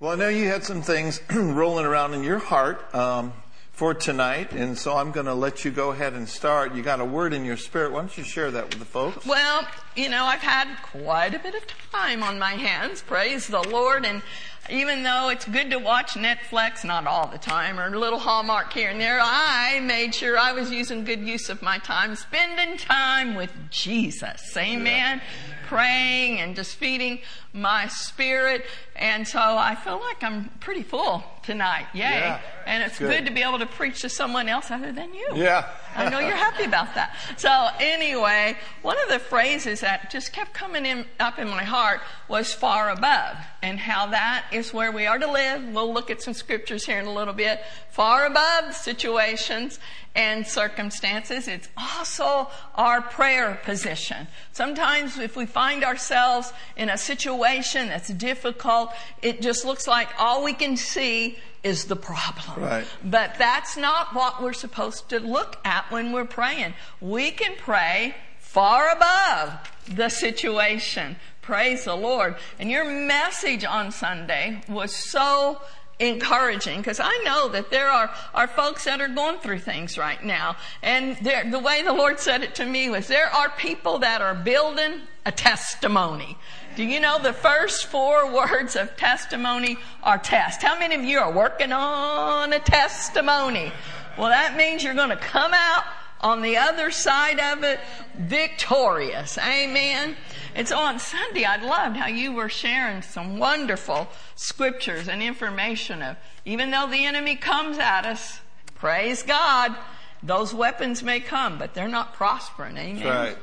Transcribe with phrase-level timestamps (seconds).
[0.00, 3.32] Well, I know you had some things rolling around in your heart um,
[3.72, 6.72] for tonight, and so I'm going to let you go ahead and start.
[6.72, 7.90] You got a word in your spirit.
[7.90, 9.26] Why don't you share that with the folks?
[9.26, 9.66] Well,
[9.96, 14.04] you know, I've had quite a bit of time on my hands, praise the Lord,
[14.04, 14.22] and
[14.70, 18.72] even though it's good to watch Netflix, not all the time, or a little Hallmark
[18.72, 22.76] here and there, I made sure I was using good use of my time, spending
[22.76, 24.56] time with Jesus.
[24.56, 25.20] Amen.
[25.20, 25.54] Yeah.
[25.66, 27.20] Praying and just feeding
[27.52, 28.64] my spirit.
[28.96, 31.86] And so I feel like I'm pretty full tonight.
[31.94, 32.00] Yay.
[32.00, 33.10] Yeah, and it's good.
[33.10, 33.26] good.
[33.26, 35.28] to be able to preach to someone else other than you.
[35.34, 35.68] Yeah.
[35.94, 37.16] I know you're happy about that.
[37.36, 42.00] So anyway, one of the phrases that just kept coming in, up in my heart
[42.28, 45.62] was far above and how that is where we are to live.
[45.72, 47.60] We'll look at some scriptures here in a little bit.
[47.90, 49.78] Far above situations
[50.14, 51.46] and circumstances.
[51.46, 54.26] It's also our prayer position.
[54.52, 60.42] Sometimes if we find ourselves in a situation that's difficult, it just looks like all
[60.42, 62.62] we can see is the problem.
[62.62, 62.86] Right.
[63.04, 66.74] But that's not what we're supposed to look at when we're praying.
[67.00, 71.16] We can pray far above the situation.
[71.48, 72.36] Praise the Lord.
[72.58, 75.62] And your message on Sunday was so
[75.98, 80.22] encouraging because I know that there are, are folks that are going through things right
[80.22, 80.56] now.
[80.82, 84.34] And the way the Lord said it to me was there are people that are
[84.34, 86.36] building a testimony.
[86.76, 90.60] Do you know the first four words of testimony are test?
[90.60, 93.72] How many of you are working on a testimony?
[94.18, 95.84] Well, that means you're going to come out
[96.20, 97.80] on the other side of it
[98.16, 99.38] victorious.
[99.38, 100.16] Amen.
[100.54, 106.02] And so on Sunday, I loved how you were sharing some wonderful scriptures and information
[106.02, 108.40] of even though the enemy comes at us,
[108.74, 109.76] praise God,
[110.22, 112.76] those weapons may come, but they're not prospering.
[112.76, 113.04] Amen.
[113.04, 113.38] That's right.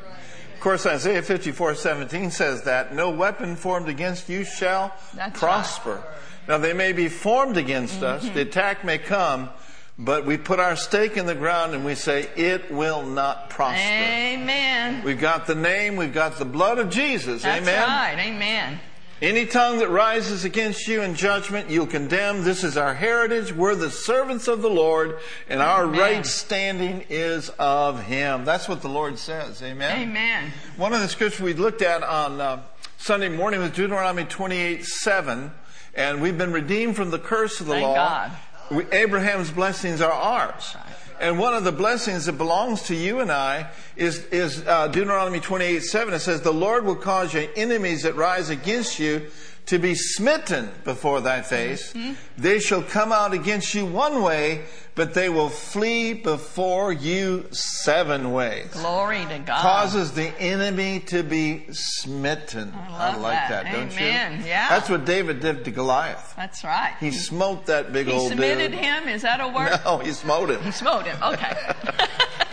[0.53, 5.95] Of course, Isaiah 54 17 says that no weapon formed against you shall That's prosper.
[5.95, 6.47] Right.
[6.47, 8.25] Now, they may be formed against mm-hmm.
[8.25, 9.49] us, the attack may come,
[9.97, 13.79] but we put our stake in the ground and we say, it will not prosper.
[13.79, 15.03] Amen.
[15.03, 17.43] We've got the name, we've got the blood of Jesus.
[17.43, 17.87] That's Amen.
[17.87, 18.27] right.
[18.27, 18.79] Amen.
[19.21, 22.43] Any tongue that rises against you in judgment, you'll condemn.
[22.43, 23.53] This is our heritage.
[23.53, 28.43] We're the servants of the Lord, and our right standing is of Him.
[28.43, 29.63] That's what the Lord says.
[29.63, 30.09] Amen.
[30.09, 30.51] Amen.
[30.75, 32.63] One of the scriptures we looked at on uh,
[32.97, 35.51] Sunday morning was Deuteronomy 28 7.
[35.95, 37.95] And we've been redeemed from the curse of the Thank law.
[37.95, 38.31] God.
[38.71, 40.75] We, Abraham's blessings are ours.
[41.19, 45.39] And one of the blessings that belongs to you and I is, is uh, Deuteronomy
[45.39, 46.13] 28 7.
[46.13, 49.27] It says, The Lord will cause your enemies that rise against you
[49.67, 51.93] to be smitten before thy face.
[51.93, 52.13] Mm-hmm.
[52.37, 58.31] They shall come out against you one way, but they will flee before you seven
[58.31, 58.71] ways.
[58.71, 59.61] Glory to God.
[59.61, 62.73] Causes the enemy to be smitten.
[62.73, 64.41] I, I like that, that don't Amen.
[64.41, 64.47] you?
[64.47, 64.69] Yeah.
[64.69, 66.33] That's what David did to Goliath.
[66.35, 66.95] That's right.
[66.99, 68.15] He, he smote that big old man.
[68.17, 69.09] he old submitted him?
[69.09, 69.79] Is that a word?
[69.83, 70.61] No, he smote him.
[70.61, 71.17] He smote him.
[71.23, 71.55] Okay.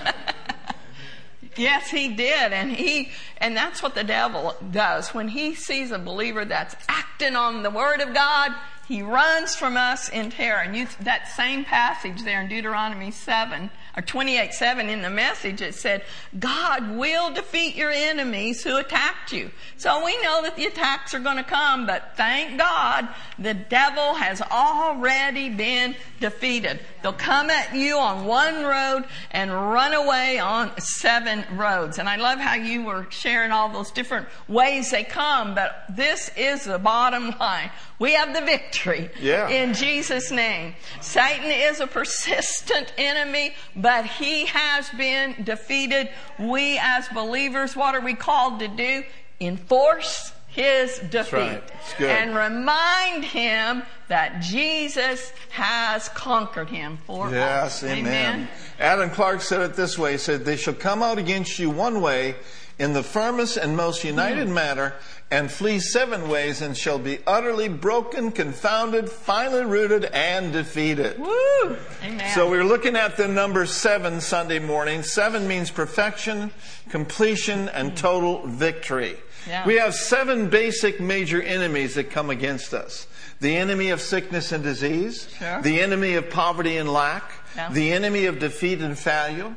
[1.57, 2.53] Yes, he did.
[2.53, 5.15] And he, and that's what the devil does.
[5.15, 8.53] When he sees a believer that's acting on the word of God,
[8.89, 10.61] he runs from us in terror.
[10.61, 15.61] And you, that same passage there in Deuteronomy 7, or 28 7 in the message,
[15.61, 16.03] it said,
[16.39, 19.51] God will defeat your enemies who attacked you.
[19.77, 23.09] So we know that the attacks are going to come, but thank God
[23.39, 26.81] the devil has already been defeated.
[27.03, 31.99] They'll come at you on one road and run away on seven roads.
[31.99, 36.31] And I love how you were sharing all those different ways they come, but this
[36.37, 37.71] is the bottom line.
[38.03, 39.49] We have the victory yeah.
[39.49, 40.75] in Jesus' name.
[41.01, 46.09] Satan is a persistent enemy, but he has been defeated.
[46.37, 49.05] We as believers, what are we called to do?
[49.41, 51.37] Enforce his defeat.
[51.37, 52.01] Right.
[52.01, 57.85] And remind him that Jesus has conquered him for yes, us.
[57.85, 58.01] Amen.
[58.01, 58.49] amen.
[58.81, 60.11] Adam Clarke said it this way.
[60.13, 62.35] He said, They shall come out against you one way
[62.83, 64.55] in the firmest and most united mm.
[64.55, 64.93] manner
[65.31, 71.17] and flee seven ways and shall be utterly broken, confounded, finally rooted, and defeated.
[71.17, 71.77] Woo!
[72.03, 72.35] Amen.
[72.35, 75.05] So we're looking at the number seven Sunday morning.
[75.05, 76.51] Seven means perfection,
[76.89, 79.17] completion, and total victory.
[79.47, 79.65] Yeah.
[79.65, 83.07] We have seven basic major enemies that come against us.
[83.41, 85.29] The enemy of sickness and disease.
[85.39, 85.63] Sure.
[85.63, 87.31] The enemy of poverty and lack.
[87.55, 87.73] Yeah.
[87.73, 89.55] The enemy of defeat and failure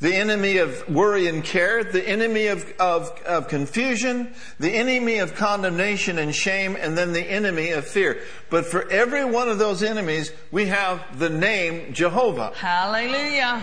[0.00, 5.34] the enemy of worry and care, the enemy of, of, of, confusion, the enemy of
[5.34, 8.22] condemnation and shame, and then the enemy of fear.
[8.48, 12.52] But for every one of those enemies, we have the name Jehovah.
[12.56, 13.62] Hallelujah.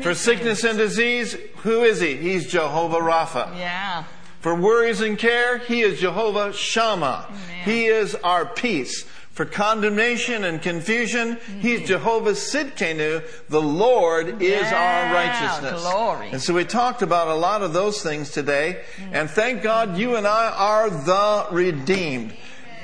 [0.00, 2.16] for sickness and disease, who is he?
[2.16, 3.56] He's Jehovah Rapha.
[3.56, 4.04] Yeah.
[4.40, 7.26] For worries and care, he is Jehovah Shammah.
[7.28, 7.64] Amen.
[7.64, 9.06] He is our peace.
[9.34, 11.38] For condemnation and confusion.
[11.60, 13.22] He's Jehovah Sidkenu.
[13.48, 15.82] The Lord is Yeah, our righteousness.
[15.82, 16.30] glory.
[16.30, 18.82] And so we talked about a lot of those things today.
[19.12, 22.32] And thank God you and I are the redeemed.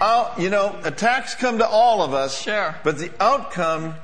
[0.00, 2.41] Uh, you know, attacks come to all of us.
[2.43, 2.75] Sure.
[2.82, 3.94] But the outcome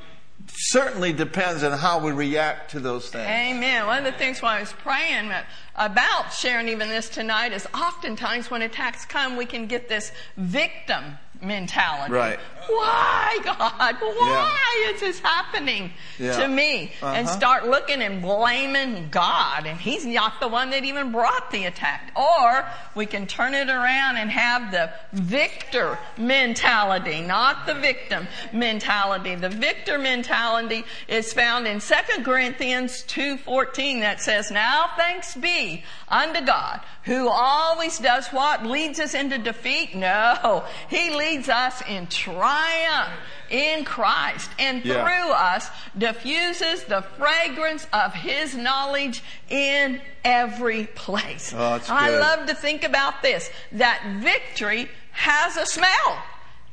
[0.49, 3.26] certainly depends on how we react to those things.
[3.26, 3.87] Amen.
[3.87, 5.32] One of the things when I was praying
[5.75, 11.19] about sharing even this tonight is oftentimes when attacks come, we can get this victim
[11.43, 12.12] mentality.
[12.12, 12.38] Right.
[12.69, 13.97] Why, God?
[14.00, 16.41] Why is this happening Yeah.
[16.41, 16.93] to me?
[17.00, 17.37] And Uh-huh.
[17.38, 22.11] start looking and blaming God, and He's not the one that even brought the attack.
[22.17, 22.67] Or
[22.97, 29.37] we can turn it around and have the victor mentality, not the victim mentality.
[29.37, 36.41] The victor mentality is found in 2 Corinthians 2.14 that says, Now thanks be unto
[36.44, 38.67] God, who always does what?
[38.67, 39.94] Leads us into defeat?
[39.94, 40.65] No.
[40.88, 43.11] He leads us in triumph
[43.50, 45.02] in Christ and Yeah.
[45.02, 45.69] through us
[45.99, 51.52] diffuses the fragrance of His knowledge in every place.
[51.56, 56.23] Oh, I love to think about this, that victory has a smell.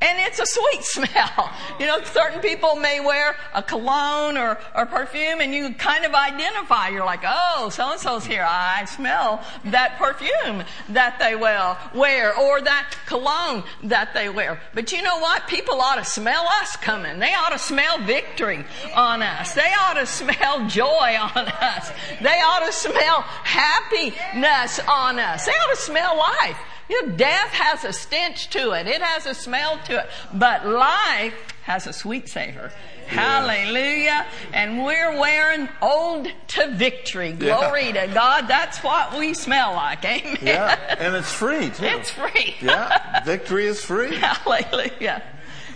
[0.04, 1.52] And it's a sweet smell.
[1.80, 6.14] You know, certain people may wear a cologne or, or perfume and you kind of
[6.14, 6.90] identify.
[6.90, 8.46] You're like, oh, so and so's here.
[8.48, 14.60] I smell that perfume that they will wear or that cologne that they wear.
[14.74, 15.48] But you know what?
[15.48, 17.20] People ought to smell us coming.
[17.20, 18.66] They ought to smell victory
[18.96, 19.54] on us.
[19.54, 20.84] They ought to smell joy
[21.36, 21.92] on us.
[22.22, 25.46] They ought to smell happiness on us.
[25.46, 26.58] They ought to smell life.
[26.90, 28.88] You know, death has a stench to it.
[28.88, 30.10] It has a smell to it.
[30.34, 31.34] But life
[31.64, 32.72] has a sweet savor.
[33.08, 34.26] Hallelujah.
[34.54, 37.30] And we're wearing eau de victory.
[37.40, 37.60] Yeah.
[37.60, 38.48] Glory to God.
[38.48, 40.04] That's what we smell like.
[40.04, 40.38] Amen.
[40.42, 41.86] Yeah, and it's free too.
[41.86, 42.56] It's free.
[42.62, 44.16] yeah, victory is free.
[44.18, 45.24] Hallelujah.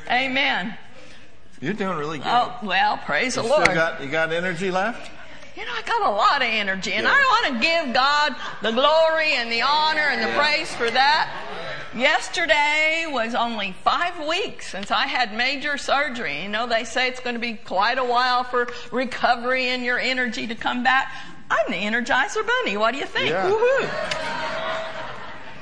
[0.09, 0.77] Amen.
[1.59, 2.27] You're doing really good.
[2.27, 3.67] Oh, well, praise you the Lord.
[3.67, 5.11] got you got energy left?
[5.57, 7.13] You know, I got a lot of energy, and Yeah.
[7.17, 10.39] I want to give God the glory and the honor and the Yeah.
[10.39, 11.29] praise for that.
[11.95, 16.43] Yesterday was only five weeks since I had major surgery.
[16.43, 19.97] You know, they say it's going to be quite a while for recovery and your
[19.97, 21.11] energy to come back.
[21.49, 22.77] I'm the Energizer Bunny.
[22.77, 23.31] What do you think?
[23.31, 23.49] Yeah.
[23.49, 24.63] Woohoo!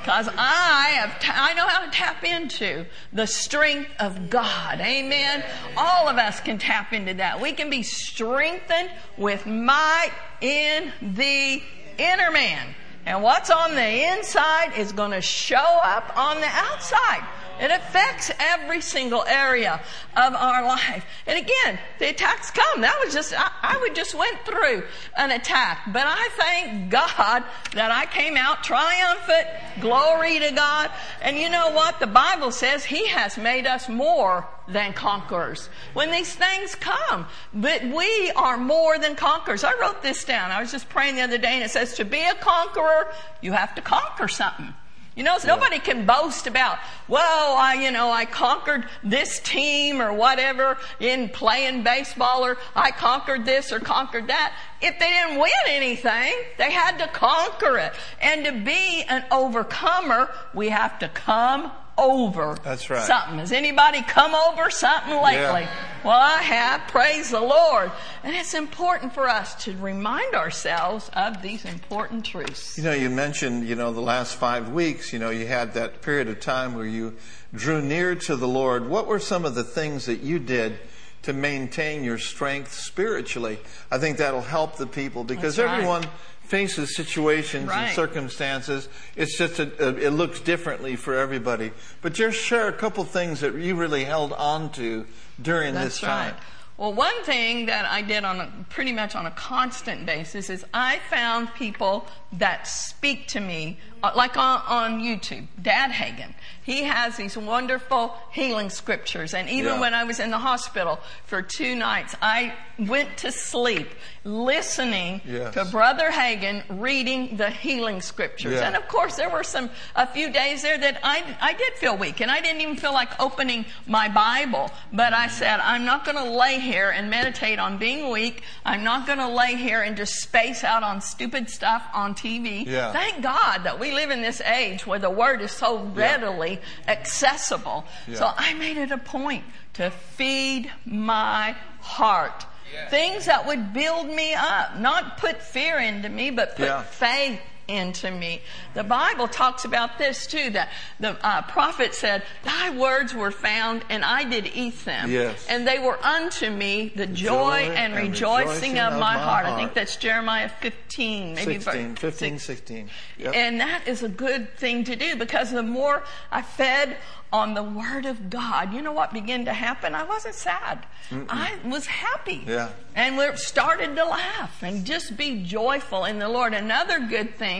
[0.05, 4.79] Because I have, ta- I know how to tap into the strength of God.
[4.79, 5.43] Amen.
[5.75, 7.41] All of us can tap into that.
[7.41, 10.11] We can be strengthened with might
[10.41, 11.59] in the
[11.97, 12.75] inner man.
[13.07, 17.27] And what's on the inside is going to show up on the outside.
[17.59, 19.81] It affects every single area
[20.15, 21.05] of our life.
[21.25, 22.81] And again, the attacks come.
[22.81, 24.83] That was just, I, I would just went through
[25.17, 25.81] an attack.
[25.91, 27.43] But I thank God
[27.73, 29.47] that I came out triumphant.
[29.81, 30.91] Glory to God.
[31.21, 31.99] And you know what?
[31.99, 35.69] The Bible says He has made us more than conquerors.
[35.93, 39.63] When these things come, but we are more than conquerors.
[39.63, 40.51] I wrote this down.
[40.51, 43.11] I was just praying the other day and it says to be a conqueror,
[43.41, 44.73] you have to conquer something.
[45.15, 46.77] You know, nobody can boast about,
[47.07, 52.91] well, I, you know, I conquered this team or whatever in playing baseball or I
[52.91, 54.53] conquered this or conquered that.
[54.81, 57.93] If they didn't win anything, they had to conquer it.
[58.21, 63.03] And to be an overcomer, we have to come over That's right.
[63.03, 63.39] something.
[63.39, 65.61] Has anybody come over something lately?
[65.61, 65.73] Yeah.
[66.03, 66.87] Well, I have.
[66.89, 67.91] Praise the Lord.
[68.23, 72.77] And it's important for us to remind ourselves of these important truths.
[72.77, 76.01] You know, you mentioned, you know, the last five weeks, you know, you had that
[76.01, 77.15] period of time where you
[77.53, 78.87] drew near to the Lord.
[78.87, 80.77] What were some of the things that you did
[81.23, 83.57] to maintain your strength spiritually?
[83.89, 85.69] I think that'll help the people because right.
[85.69, 86.05] everyone
[86.45, 87.87] faces situations Right.
[87.87, 88.87] and circumstances.
[89.15, 91.71] It's just, a, a, it looks differently for everybody.
[92.01, 95.05] But just share a couple things that you really held on to
[95.41, 96.33] during That's this time.
[96.33, 96.41] right.
[96.77, 100.65] Well, one thing that I did on a, pretty much on a constant basis is
[100.73, 105.47] I found people that speak to me, uh, like on, on YouTube.
[105.61, 106.33] Dad Hagin,
[106.65, 109.79] he has these wonderful healing scriptures, and even Yeah.
[109.79, 113.89] when I was in the hospital for two nights, I went to sleep
[114.25, 115.53] listening Yes.
[115.53, 118.67] to Brother Hagin reading the healing scriptures, Yeah.
[118.67, 121.95] and of course there were some a few days there that I I did feel
[121.95, 126.03] weak, and I didn't even feel like opening my Bible, but I said I'm not
[126.05, 128.41] going to lay here and meditate on being weak.
[128.65, 132.65] I'm not going to lay here and just space out on stupid stuff on TV.
[132.65, 132.91] Yeah.
[132.91, 136.54] Thank God that we live in this age where the Word is so readily
[136.87, 137.85] accessible.
[138.07, 138.15] Yeah.
[138.15, 139.43] So I made it a point
[139.73, 142.45] to feed my heart.
[142.89, 146.81] Things that would build me up, not put fear into me, but put Yeah.
[146.81, 148.41] faith into me.
[148.73, 150.69] The Bible talks about this too, that
[150.99, 155.11] the uh, prophet said, thy words were found and I did eat them.
[155.11, 155.45] Yes.
[155.49, 159.17] And they were unto me the joy, joy and, and rejoicing, rejoicing of, my, my
[159.17, 159.45] heart.
[159.45, 162.89] I think that's Jeremiah 15, maybe 16, 15, six- 16.
[163.17, 163.35] Yep.
[163.35, 166.97] and that is a good thing to do because the more I fed
[167.33, 169.93] on the Word of God, you know what began to happen?
[169.93, 170.85] I wasn't sad.
[171.11, 172.43] I was happy.
[172.47, 172.69] Yeah.
[172.95, 176.53] And we started to laugh and just be joyful in the Lord.
[176.53, 177.54] Another good thing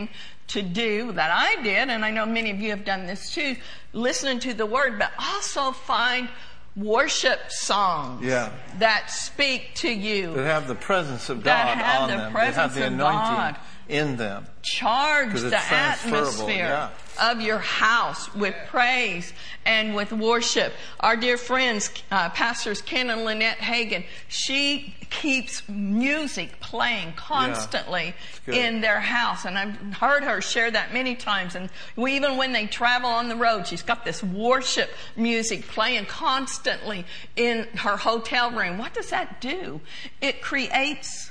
[0.48, 3.56] to do that I did, and I know many of you have done this too,
[3.92, 6.28] listening to the Word, but also find
[6.76, 8.50] worship songs Yeah.
[8.78, 10.34] that speak to you.
[10.34, 12.18] That have the presence of That God have on the them.
[12.18, 13.56] That have presence the of anointing God.
[13.88, 14.46] In them.
[14.62, 16.90] charge the atmosphere
[17.20, 19.32] of your house with praise
[19.64, 20.72] and with worship.
[21.00, 28.14] Our dear friends, uh, pastors Ken and Lynette Hagin, she keeps music playing constantly
[28.44, 28.54] good.
[28.56, 29.44] in their house.
[29.44, 31.54] And I've heard her share that many times.
[31.54, 36.06] And we, even when they travel on the road, she's got this worship music playing
[36.06, 38.78] constantly in her hotel room.
[38.78, 39.80] What does that do?
[40.20, 41.30] It creates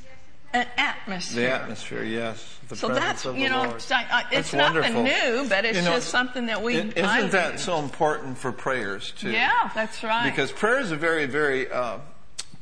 [0.55, 1.43] an atmosphere.
[1.47, 2.57] The atmosphere, yes.
[2.69, 5.83] The So that's, of you know, it's, I- I- it's nothing new, but it's You
[5.83, 6.75] know, just something that we.
[6.75, 9.31] Isn't that so important for prayers too?
[9.31, 10.23] Yeah, that's right.
[10.29, 11.99] Because prayer is a very, very uh,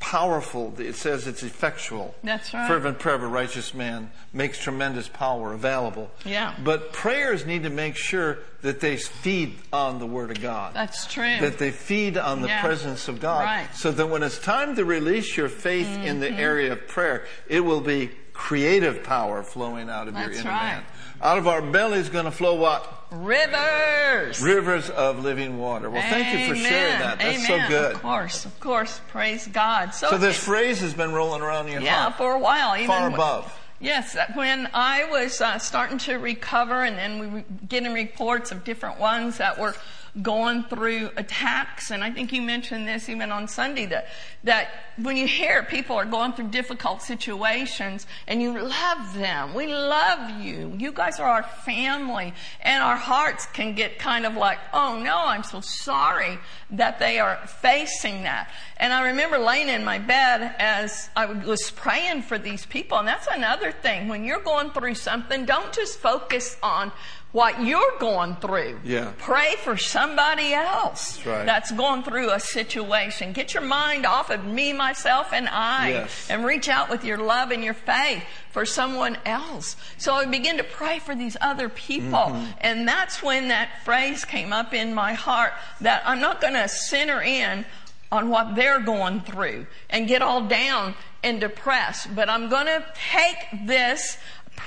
[0.03, 0.73] powerful.
[0.79, 2.13] It says it's effectual.
[2.25, 2.67] That's right.
[2.67, 6.11] Fervent prayer of a righteous man makes tremendous power available.
[6.25, 6.53] Yeah.
[6.61, 10.73] But prayers need to make sure that they feed on the Word of God.
[10.73, 11.37] That's true.
[11.39, 12.61] That they feed on the Yeah.
[12.61, 13.45] presence of God.
[13.45, 13.63] Right.
[13.63, 13.75] Mm-hmm.
[13.77, 17.61] So that when it's time to release your faith in the area of prayer, it
[17.61, 20.73] will be creative power flowing out of your That's inner right.
[20.73, 20.83] man.
[21.21, 23.07] Out of our belly is going to flow what?
[23.11, 24.41] Rivers.
[24.41, 25.89] Rivers of living water.
[25.89, 27.19] Well, thank you for sharing that.
[27.19, 27.61] That's Amen.
[27.61, 27.95] so good.
[27.95, 29.01] Of course, of course.
[29.09, 29.93] Praise God.
[29.93, 32.15] So, So this phrase has been rolling around in your yeah, heart.
[32.15, 33.59] for a while, even Far above.
[33.79, 38.63] Yes, when I was uh, starting to recover, and then we were getting reports of
[38.63, 39.75] different ones that were
[40.21, 44.07] going through attacks, and I think you mentioned this even on Sunday that
[44.43, 49.73] that when you hear people are going through difficult situations, and you love them, we
[49.73, 50.73] love you.
[50.77, 55.17] You guys are our family, and our hearts can get kind of like, oh no,
[55.17, 56.37] I'm so sorry
[56.71, 58.51] that they are facing that.
[58.77, 62.97] And I remember laying in my bed as I was praying for these people.
[62.97, 64.09] And that's another thing.
[64.09, 66.91] When you're going through something, don't just focus on
[67.33, 68.79] what you're going through.
[68.85, 69.11] Yeah.
[69.17, 71.45] Pray for somebody else That's right.
[71.45, 73.33] that's going through a situation.
[73.33, 75.89] Get your mind off of me, myself, and I.
[75.89, 76.27] Yes.
[76.29, 79.75] And reach out with your love and your faith for someone else.
[79.97, 82.19] So I began to pray for these other people.
[82.19, 82.51] Mm-hmm.
[82.61, 86.67] And that's when that phrase came up in my heart that I'm not going to
[86.67, 87.65] center in
[88.11, 92.85] on what they're going through and get all down and depressed, but I'm going to
[93.11, 94.17] take this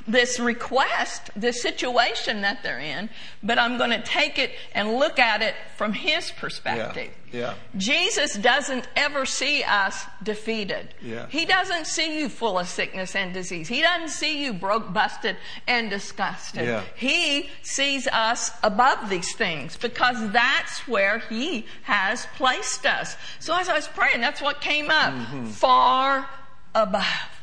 [0.06, 3.08] this request, this situation that they're in,
[3.42, 7.12] but I'm going to take it and look at it from his perspective.
[7.32, 7.54] Yeah.
[7.76, 10.94] Jesus doesn't ever see us defeated.
[11.02, 11.26] Yeah.
[11.28, 13.68] He doesn't see you full of sickness and disease.
[13.68, 15.36] He doesn't see you broke, busted,
[15.66, 16.66] and disgusted.
[16.66, 16.82] Yeah.
[16.94, 23.16] He sees us above these things because that's where He has placed us.
[23.38, 25.12] So as I was praying, that's what came up.
[25.12, 25.46] Mm-hmm.
[25.46, 26.28] Far
[26.74, 27.35] above.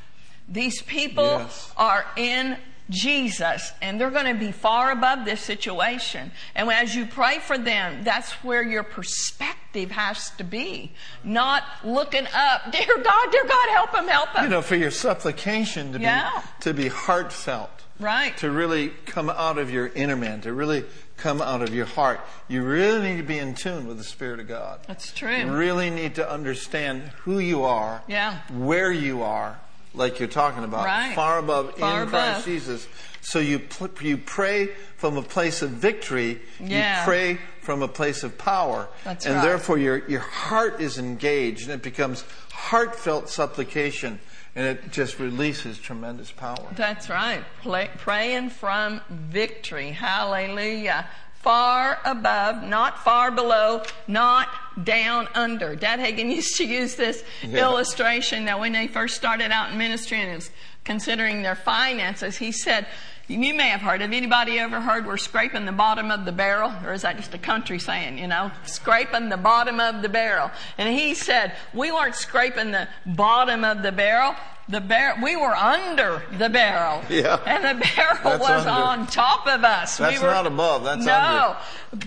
[0.47, 1.71] These people Yes.
[1.77, 2.57] are in
[2.89, 6.31] Jesus and they're going to be far above this situation.
[6.53, 10.91] And as you pray for them, that's where your perspective has to be.
[11.23, 14.43] Not looking up, dear God, dear God, help them, help them.
[14.43, 16.29] You know, for your supplication to Yeah.
[16.35, 17.69] be to be heartfelt.
[17.99, 18.35] Right.
[18.37, 20.83] To really come out of your inner man, to really
[21.15, 22.19] come out of your heart.
[22.49, 24.81] You really need to be in tune with the Spirit of God.
[24.87, 25.33] That's true.
[25.35, 28.39] You really need to understand who you are, Yeah.
[28.51, 29.59] where you are,
[29.93, 31.15] like you're talking about, Right.
[31.15, 32.11] far above Far in above.
[32.33, 32.87] Christ Jesus.
[33.21, 36.41] So you pl- you pray from a place of victory.
[36.59, 36.99] Yeah.
[36.99, 39.41] You pray from a place of power, That's and right.
[39.43, 44.19] therefore your your heart is engaged, and it becomes heartfelt supplication,
[44.55, 46.67] and it just releases tremendous power.
[46.75, 47.43] That's right.
[47.61, 49.91] Play, praying from victory.
[49.91, 51.07] Hallelujah.
[51.43, 54.47] Far above, not far below, not
[54.83, 55.75] down under.
[55.75, 57.59] Dad Hagin used to use this Yeah.
[57.67, 60.49] illustration that when they first started out in ministry and was
[60.85, 62.87] considering their finances, he said,
[63.27, 64.01] you may have heard.
[64.01, 66.73] Have anybody ever heard we're scraping the bottom of the barrel?
[66.85, 68.51] Or is that just a country saying, you know?
[68.65, 70.51] Scraping the bottom of the barrel.
[70.77, 74.35] And he said, we weren't scraping the bottom of the barrel.
[74.69, 77.01] The barrel, we were under the barrel.
[77.09, 77.39] Yeah.
[77.45, 78.69] And the barrel That's was under.
[79.01, 79.97] on top of us.
[79.97, 81.57] That's we were, not above, that's no.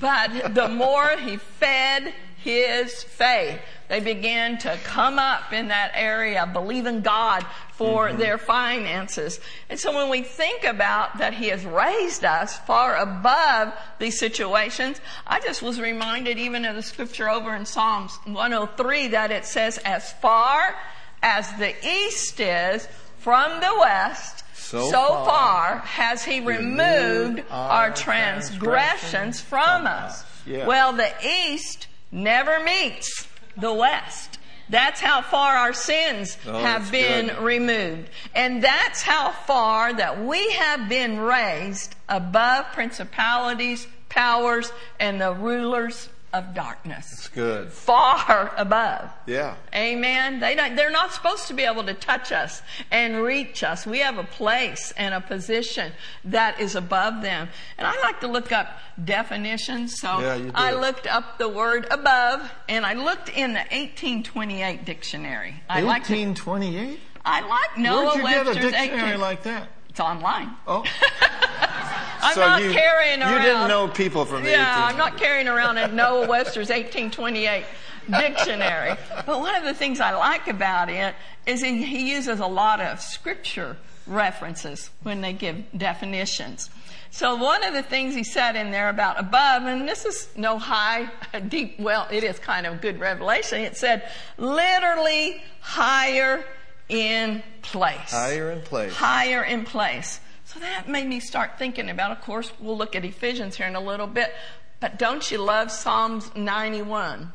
[0.00, 6.48] But the more he fed his faith, They began to come up in that area,
[6.50, 8.18] believing God for Mm-hmm.
[8.18, 9.38] their finances.
[9.68, 15.00] And so when we think about that He has raised us far above these situations,
[15.26, 19.78] I just was reminded even of the scripture over in Psalms 103 that it says,
[19.84, 20.74] as far
[21.22, 22.86] as the east is
[23.18, 30.24] from the west, So so, far far, has he removed our our transgressions from us.
[30.46, 30.66] Yeah.
[30.66, 34.38] Well, the east never meets the west.
[34.68, 37.38] That's how far our sins Oh, have been good.
[37.38, 38.08] removed.
[38.34, 46.08] And that's how far that we have been raised above principalities, powers, and the rulers
[46.36, 47.12] of darkness.
[47.12, 47.72] It's good.
[47.72, 49.10] Far above.
[49.26, 49.56] Yeah.
[49.74, 50.40] Amen.
[50.40, 53.86] They don't, they're not supposed to be able to touch us and reach us.
[53.86, 55.92] We have a place and a position
[56.24, 57.48] that is above them.
[57.78, 59.98] And I like to look up definitions.
[59.98, 60.50] So Yeah.
[60.54, 65.62] I looked up the word above and I looked in the 1828 dictionary.
[65.68, 67.00] I like to, 1828?
[67.24, 69.68] I like Noah Where'd you get a Webster's dictionary 18 like that?
[69.96, 70.50] It's online.
[70.66, 70.84] Oh.
[72.20, 73.32] I'm so not you, carrying around.
[73.32, 76.68] You didn't know people from the Yeah, 18 I'm not carrying around a Noah Webster's
[76.68, 77.64] 1828
[78.10, 78.94] dictionary.
[79.24, 81.14] But one of the things I like about it
[81.46, 86.68] is he, he uses a lot of scripture references when they give definitions.
[87.10, 90.58] So one of the things he said in there about above, and this is no
[90.58, 91.08] high,
[91.48, 93.62] deep, well, it is kind of good revelation.
[93.62, 96.44] It said literally higher
[96.88, 98.92] in place Higher in place.
[98.94, 100.20] higher in place.
[100.44, 103.74] So that made me start thinking about, of course, we'll look at Ephesians here in
[103.74, 104.32] a little bit,
[104.78, 107.32] but don't you love Psalms 91?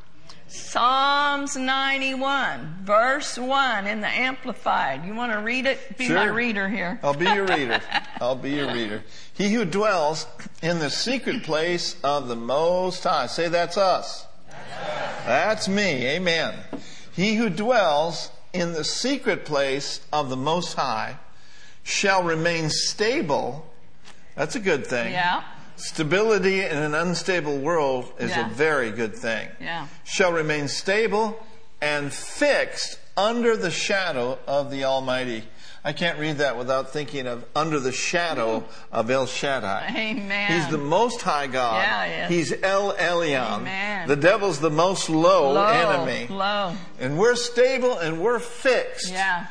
[0.48, 5.06] Psalms 91, verse 1 in the Amplified.
[5.06, 5.98] You want to read it?
[5.98, 7.00] Be my reader here.
[7.04, 7.80] I'll be your reader.
[8.22, 9.02] I'll be your reader.
[9.34, 10.28] He who dwells
[10.62, 13.28] in the secret place of the Most High.
[13.28, 14.26] Say that's us.
[15.26, 16.06] That's me.
[16.08, 16.54] Amen.
[17.14, 21.18] He who dwells in the secret place of the Most High
[21.84, 23.66] shall remain stable.
[24.36, 25.14] That's a good thing.
[25.14, 25.44] Yeah,
[25.78, 28.46] Stability in an unstable world is Yeah.
[28.46, 29.48] a very good thing.
[29.60, 29.88] yeah.
[30.04, 31.44] Shall remain stable
[31.82, 35.48] and fixed under the shadow of the Almighty.
[35.84, 39.88] I can't read that without thinking of under the shadow of El Shaddai.
[39.98, 40.52] Amen.
[40.52, 41.82] He's the most high God.
[41.82, 42.36] Yeah, he.
[42.36, 43.62] He's El Elyon.
[43.62, 44.08] Amen.
[44.08, 46.28] The devil's the most low, Low, enemy.
[46.28, 46.76] low.
[47.00, 49.48] And we're stable and we're fixed Yeah.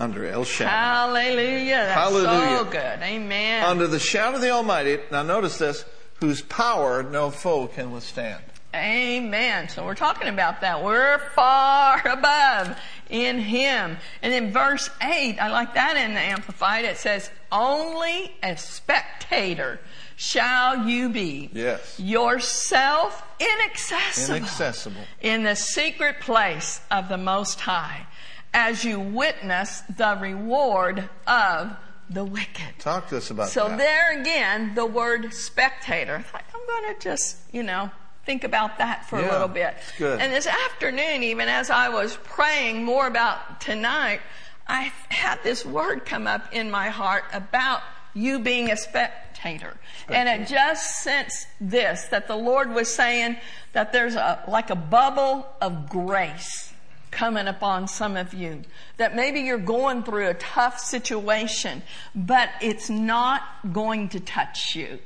[0.00, 0.70] under El Shaddai.
[0.72, 1.76] Hallelujah.
[1.76, 2.58] That's Hallelujah.
[2.58, 2.98] so good.
[3.02, 3.62] Amen.
[3.64, 4.98] Under the shadow of the Almighty.
[5.12, 5.84] Now notice this,
[6.20, 8.42] whose power no foe can withstand.
[8.76, 9.68] Amen.
[9.68, 10.82] So we're talking about that.
[10.84, 12.76] We're far above
[13.10, 13.96] in Him.
[14.22, 16.84] And in verse 8, I like that in the Amplified.
[16.84, 19.80] It says, Only a spectator
[20.16, 21.50] shall you be.
[21.52, 21.98] Yes.
[22.00, 24.36] Yourself inaccessible.
[24.36, 25.00] Inaccessible.
[25.20, 28.06] In the secret place of the Most High
[28.54, 31.76] as you witness the reward of
[32.08, 32.78] the wicked.
[32.78, 33.78] Talk to us about So that.
[33.78, 36.24] there again, the word spectator.
[36.32, 37.90] I'm going to just, you know,
[38.26, 39.76] think about that for Yeah, a little bit.
[39.96, 40.20] good.
[40.20, 44.20] And this afternoon, even as I was praying more about tonight,
[44.66, 47.82] I had this word come up in my heart about
[48.14, 49.74] you being a spectator.
[50.08, 53.36] And it just sensed this, that the Lord was saying
[53.72, 56.72] that there's a, like a bubble of grace
[57.10, 58.62] coming upon some of you.
[58.96, 61.82] That maybe you're going through a tough situation,
[62.14, 64.98] but it's not going to touch you.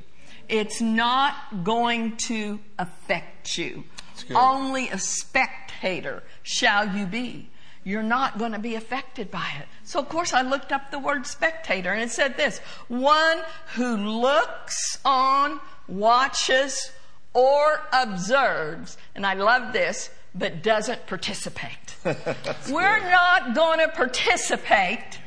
[0.51, 3.85] It's not going to affect you.
[4.35, 7.49] Only a spectator shall you be.
[7.83, 9.67] You're not going to be affected by it.
[9.83, 12.59] So of course I looked up the word spectator and it said this,
[12.89, 13.39] one
[13.75, 16.91] who looks on, watches,
[17.33, 21.95] or observes, and I love this, but doesn't participate.
[22.69, 25.19] We're not going to participate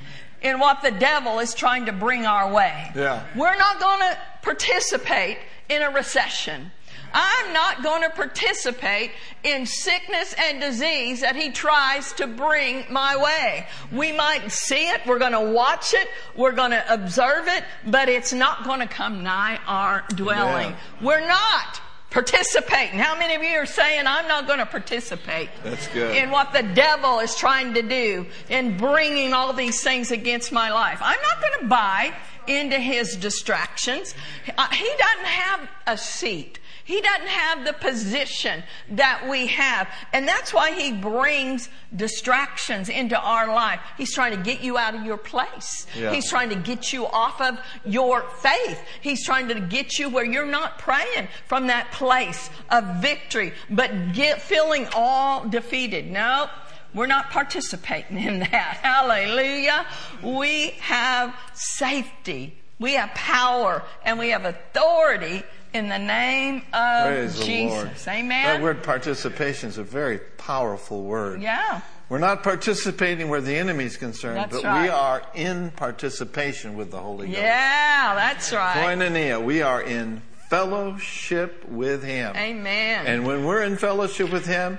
[0.43, 2.93] in what the devil is trying to bring our way.
[2.95, 3.25] Yeah.
[3.35, 6.71] We're not going to participate in a recession.
[7.17, 9.13] I'm not going to participate
[9.45, 13.69] in sickness and disease that he tries to bring my way.
[13.93, 18.09] We might see it, we're going to watch it, we're going to observe it, but
[18.09, 20.71] it's not going to come nigh our dwelling.
[20.71, 20.77] Yeah.
[21.03, 21.81] We're not
[22.11, 22.99] participating.
[22.99, 26.17] How many of you are saying, I'm not going to participate That's good.
[26.17, 30.73] in what the devil is trying to do in bringing all these things against my
[30.73, 30.99] life?
[31.01, 32.15] I'm not going to buy
[32.49, 34.15] into his distractions.
[34.57, 36.59] Uh, He doesn't have a seat.
[36.87, 39.89] He doesn't have the position that we have.
[40.13, 43.81] And that's why he brings distractions into our life.
[43.97, 45.87] He's trying to get you out of your place.
[45.99, 46.13] Yeah.
[46.13, 48.83] He's trying to get you off of your faith.
[49.01, 54.13] He's trying to get you where you're not praying from that place of victory, but
[54.13, 56.11] get, feeling all defeated.
[56.11, 56.51] No,
[56.95, 58.51] we're not participating in that.
[58.83, 59.87] Hallelujah.
[60.23, 62.57] We have safety.
[62.79, 68.07] We have power and we have authority in the name of Praise Jesus.
[68.07, 68.45] Amen.
[68.45, 71.43] That word participation is a very powerful word.
[71.43, 71.81] Yeah.
[72.09, 76.91] We're not participating where the enemy is concerned, That's but we are in participation with
[76.91, 77.39] the Holy Ghost.
[77.39, 78.77] Yeah, that's right.
[78.77, 82.37] Koinonia, we are in fellowship with Him.
[82.37, 83.07] Amen.
[83.07, 84.79] And when we're in fellowship with Him,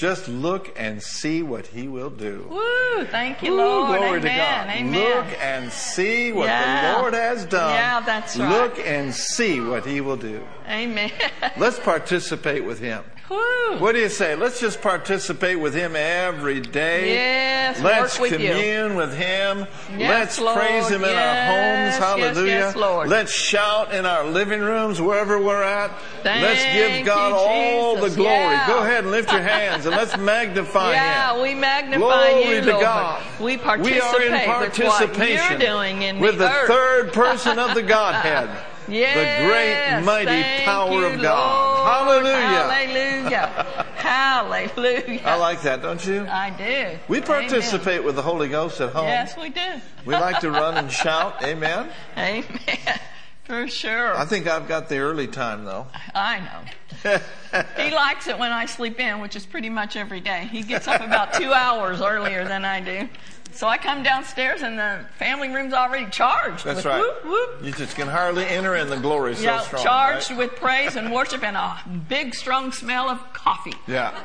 [0.00, 2.46] just look and see what He will do.
[2.48, 3.98] Woo, thank you, Ooh, Lord.
[3.98, 4.22] glory Amen.
[4.22, 4.68] to God.
[4.70, 4.92] Amen.
[4.94, 6.92] Look and see what Yeah.
[6.94, 7.74] the Lord has done.
[7.74, 8.48] Yeah, that's right.
[8.48, 10.40] Look and see what He will do.
[10.66, 11.12] Amen.
[11.58, 13.04] Let's participate with Him.
[13.30, 14.34] What do you say?
[14.34, 17.14] Let's just participate with Him every day.
[17.14, 18.48] Yes, Let's work with you.
[18.50, 19.68] commune with Him.
[19.96, 20.58] Yes, Let's Lord.
[20.58, 21.96] praise Him in our homes.
[21.96, 22.46] Hallelujah.
[22.46, 23.08] yes, Lord.
[23.08, 25.92] Let's shout in our living rooms, wherever we're at.
[26.24, 28.32] let's give God you, all the glory.
[28.32, 28.66] Yeah.
[28.66, 31.42] Go ahead and lift your hands and let's magnify Yeah, Him.
[31.42, 32.82] we magnify Glory you, to Lord.
[32.82, 33.22] God.
[33.38, 37.12] We We participate are in with participation what you're doing in with the, the third
[37.12, 38.50] person of the Godhead.
[38.90, 41.76] Yes, the great mighty power you, of God.
[42.08, 42.24] Lord.
[42.24, 42.46] Hallelujah.
[42.46, 43.86] Hallelujah.
[43.96, 45.22] Hallelujah.
[45.24, 46.26] I like that, don't you?
[46.26, 46.98] I do.
[47.08, 49.06] We participate with the Holy Ghost at home.
[49.06, 49.80] Yes, we do.
[50.04, 51.42] We like to run and shout.
[51.42, 51.88] Amen.
[52.16, 53.00] Amen.
[53.44, 54.16] For sure.
[54.16, 55.86] I think I've got the early time though.
[56.14, 57.20] I know.
[57.76, 60.48] He likes it when I sleep in, which is pretty much every day.
[60.52, 63.08] He gets up about two hours earlier than I do.
[63.52, 66.64] So I come downstairs and the family room's already charged.
[66.64, 67.00] That's with right.
[67.00, 67.64] Whoop, whoop.
[67.64, 69.82] You just can hardly enter in the glory so yeah, strong.
[69.82, 70.38] charged right?
[70.38, 73.74] with praise and worship and a big, strong smell of coffee.
[73.86, 74.18] Yeah.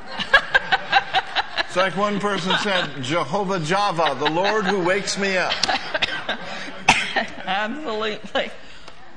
[1.75, 5.53] It's like one person said, Jehovah Java, the Lord who wakes me up.
[7.45, 8.49] Absolutely.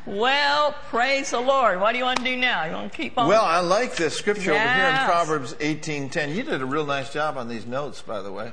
[0.06, 1.80] Well, praise the Lord.
[1.80, 2.64] What do you want to do now?
[2.64, 3.28] You want to keep on?
[3.28, 6.34] Well, I like this scripture over here in Proverbs 18:10.
[6.34, 8.50] You did a real nice job on these notes, by the way.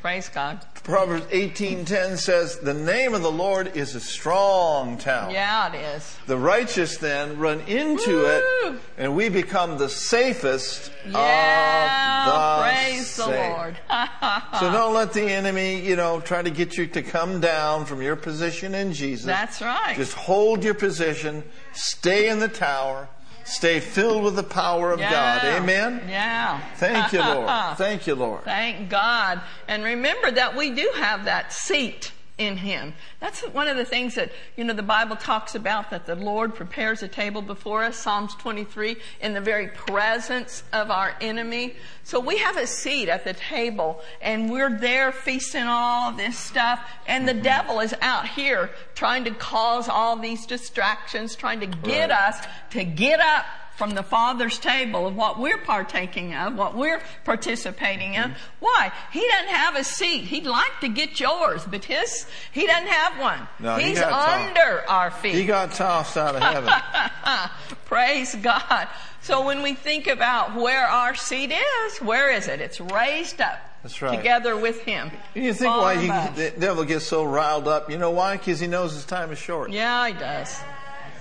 [0.00, 0.64] Praise God.
[0.82, 5.30] Proverbs 18:10 says, "The name of the Lord is a strong town.
[5.30, 6.16] Yeah, it is.
[6.26, 8.26] The righteous then run into Woo!
[8.26, 13.56] it, and we become the safest Yeah, of the praise the safe.
[13.56, 13.76] Lord.
[14.60, 18.02] So don't let the enemy, you know, try to get you to come down from
[18.02, 19.26] your position in Jesus.
[19.26, 19.96] That's right.
[19.96, 23.08] Just hold your position, stay in the tower,
[23.50, 25.10] stay filled with the power of yeah.
[25.10, 25.62] God.
[25.62, 26.02] Amen.
[26.08, 26.60] Yeah.
[26.76, 27.48] Thank you, Lord.
[27.76, 28.44] Thank you, Lord.
[28.44, 29.40] Thank God.
[29.68, 32.94] And remember that we do have that seat in Him.
[33.20, 36.54] That's one of the things that, you know, the Bible talks about that the Lord
[36.54, 41.74] prepares a table before us, Psalms 23, in the very presence of our enemy.
[42.02, 46.38] So we have a seat at the table and we're there feasting on all this
[46.38, 47.42] stuff and the mm-hmm.
[47.42, 52.10] devil is out here trying to cause all these distractions, trying to get Right.
[52.10, 53.44] us to get up
[53.80, 58.34] from the Father's table of what we're partaking of, what we're participating in.
[58.58, 58.92] Why?
[59.10, 60.24] He doesn't have a seat.
[60.24, 63.48] He'd like to get yours, but his he doesn't have one.
[63.58, 64.58] No, he He's tossed.
[64.58, 65.34] under our feet.
[65.34, 67.50] He got tossed out of heaven.
[67.86, 68.86] Praise God.
[69.22, 72.60] So when we think about where our seat is, where is it?
[72.60, 73.62] It's raised up.
[73.82, 74.14] That's right.
[74.14, 75.10] Together with Him.
[75.34, 77.90] You think why he, the devil gets so riled up?
[77.90, 78.36] You know why?
[78.36, 79.70] Because he knows his time is short.
[79.70, 80.60] Yeah, He does.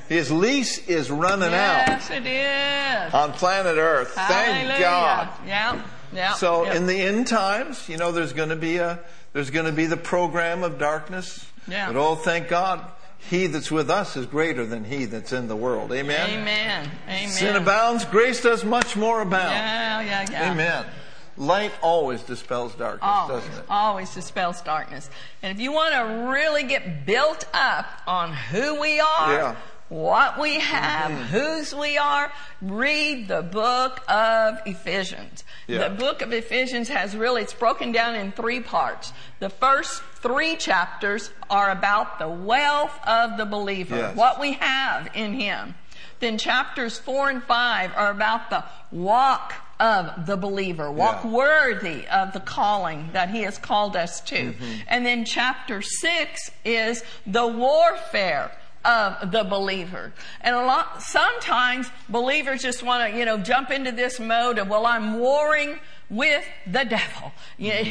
[0.09, 3.13] His lease is running out Yes, it is.
[3.13, 4.09] on planet Earth.
[4.09, 5.29] Thank God.
[5.45, 5.81] Yeah.
[6.11, 6.33] Yeah.
[6.33, 6.73] So yeah.
[6.75, 8.99] in the end times, you know, there's going to be a
[9.33, 11.45] there's going to be the program of darkness.
[11.67, 11.87] Yeah.
[11.91, 12.83] But oh, thank God,
[13.29, 15.91] He that's with us is greater than He that's in the world.
[15.93, 16.27] Amen.
[16.31, 16.89] Amen.
[17.07, 17.29] Amen.
[17.29, 19.51] Sin abounds, grace does much more abound.
[19.53, 20.51] Yeah, yeah, yeah.
[20.51, 20.85] Amen.
[21.37, 23.65] Light always dispels darkness, Always, doesn't it?
[23.69, 25.09] always dispels darkness.
[25.43, 29.55] And if you want to really get built up on who we are, Yeah.
[29.89, 35.43] What we have, whose we are, read the book of Ephesians.
[35.67, 35.87] Yeah.
[35.87, 39.11] The book of Ephesians has really, it's broken down in three parts.
[39.39, 44.15] The first three chapters are about the wealth of the believer, Yes.
[44.15, 45.75] what we have in him.
[46.19, 51.29] Then chapters four and five are about the walk of the believer, walk Yeah.
[51.31, 54.35] worthy of the calling that he has called us to.
[54.35, 54.73] Mm-hmm.
[54.87, 58.51] And then chapter six is the warfare
[58.85, 60.13] of the believer.
[60.41, 64.69] And a lot, sometimes believers just want to, you know, jump into this mode of,
[64.69, 67.31] well, I'm warring with the devil.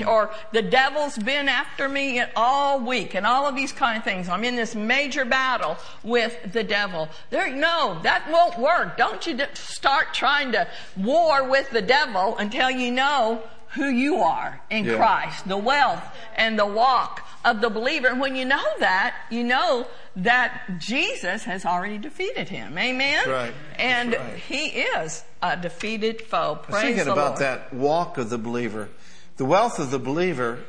[0.09, 4.29] Or the devil's been after me all week and all of these kind of things.
[4.29, 7.09] I'm in this major battle with the devil.
[7.31, 8.97] There, no, that won't work.
[8.97, 14.61] Don't you start trying to war with the devil until you know who you are
[14.71, 14.97] in yeah.
[14.97, 16.03] Christ, the wealth
[16.37, 18.09] and the walk of the believer.
[18.09, 22.77] And when you know that, you know that Jesus has already defeated him.
[22.79, 23.29] Amen?
[23.29, 23.55] Right.
[23.77, 24.37] And right.
[24.37, 26.59] he is a defeated foe.
[26.63, 27.41] Praise thinking the about Lord.
[27.41, 28.89] that walk of the believer.
[29.37, 30.61] The wealth of the believer,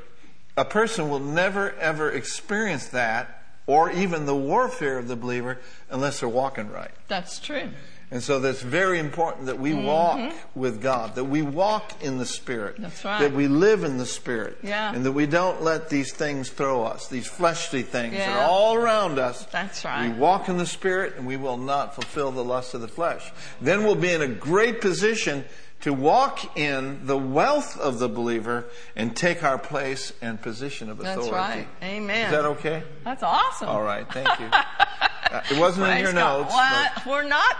[0.55, 5.59] a person will never ever experience that or even the warfare of the believer
[5.89, 6.91] unless they're walking right.
[7.07, 7.69] That's true.
[8.11, 10.59] And so that's very important that we walk mm-hmm.
[10.59, 12.77] with God, that we walk in the Spirit.
[12.79, 13.19] That's right.
[13.19, 14.57] That we live in the Spirit.
[14.63, 14.91] Yeah.
[14.93, 18.25] And that we don't let these things throw us, these fleshly things yeah.
[18.25, 19.45] that are all around us.
[19.45, 20.11] That's right.
[20.11, 23.31] We walk in the Spirit and we will not fulfill the lust of the flesh.
[23.61, 25.45] Then we'll be in a great position
[25.81, 30.99] to walk in the wealth of the believer and take our place and position of
[30.99, 31.21] authority.
[31.21, 31.67] That's right.
[31.83, 32.25] Amen.
[32.25, 32.83] Is that okay?
[33.03, 33.69] That's awesome.
[33.69, 34.11] All right.
[34.11, 34.49] Thank you.
[35.31, 36.41] Uh, it wasn't Praise in your God.
[36.41, 36.53] notes.
[36.53, 37.55] Well, we're not.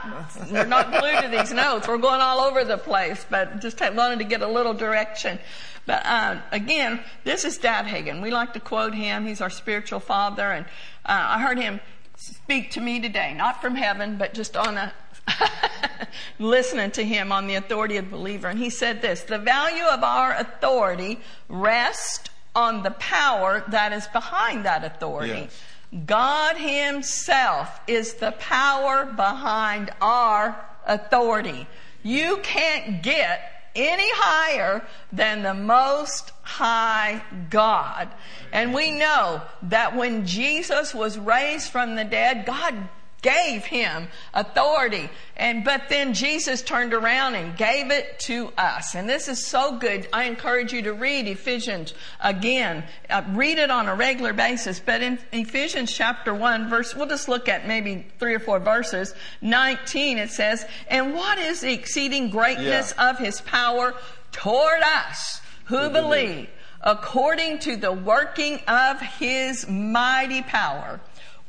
[0.51, 1.87] We're not glued to these notes.
[1.87, 5.39] We're going all over the place, but just wanted to get a little direction.
[5.85, 8.21] But uh, again, this is Dad Hagin.
[8.21, 9.25] We like to quote him.
[9.25, 10.65] He's our spiritual father, and
[11.05, 11.79] uh, I heard him
[12.15, 14.93] speak to me today, not from heaven, but just on a
[16.39, 18.47] listening to him on the authority of the believer.
[18.47, 24.07] And he said this The value of our authority rests on the power that is
[24.07, 25.33] behind that authority.
[25.33, 25.63] Yes.
[26.05, 31.67] God Himself is the power behind our authority.
[32.03, 38.09] You can't get any higher than the most high God.
[38.51, 42.75] And we know that when Jesus was raised from the dead, God
[43.21, 45.09] gave him authority.
[45.35, 48.95] And, but then Jesus turned around and gave it to us.
[48.95, 50.07] And this is so good.
[50.13, 52.83] I encourage you to read Ephesians again.
[53.09, 54.79] Uh, read it on a regular basis.
[54.79, 59.13] But in Ephesians chapter 1 verse, we'll just look at maybe three or four verses.
[59.41, 63.09] 19 it says, And what is the exceeding greatness yeah.
[63.09, 63.95] of his power
[64.31, 66.49] toward us who believe
[66.81, 70.99] according to the working of his mighty power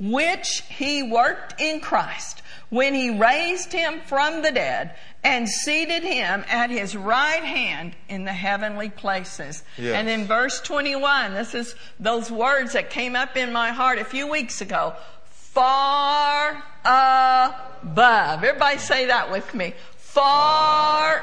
[0.00, 6.44] which he worked in Christ when he raised him from the dead and seated him
[6.48, 9.62] at his right hand in the heavenly places.
[9.76, 9.94] Yes.
[9.94, 14.04] And in verse 21, this is those words that came up in my heart a
[14.04, 14.94] few weeks ago.
[15.26, 18.42] Far above.
[18.42, 19.74] Everybody say that with me.
[19.96, 21.18] Far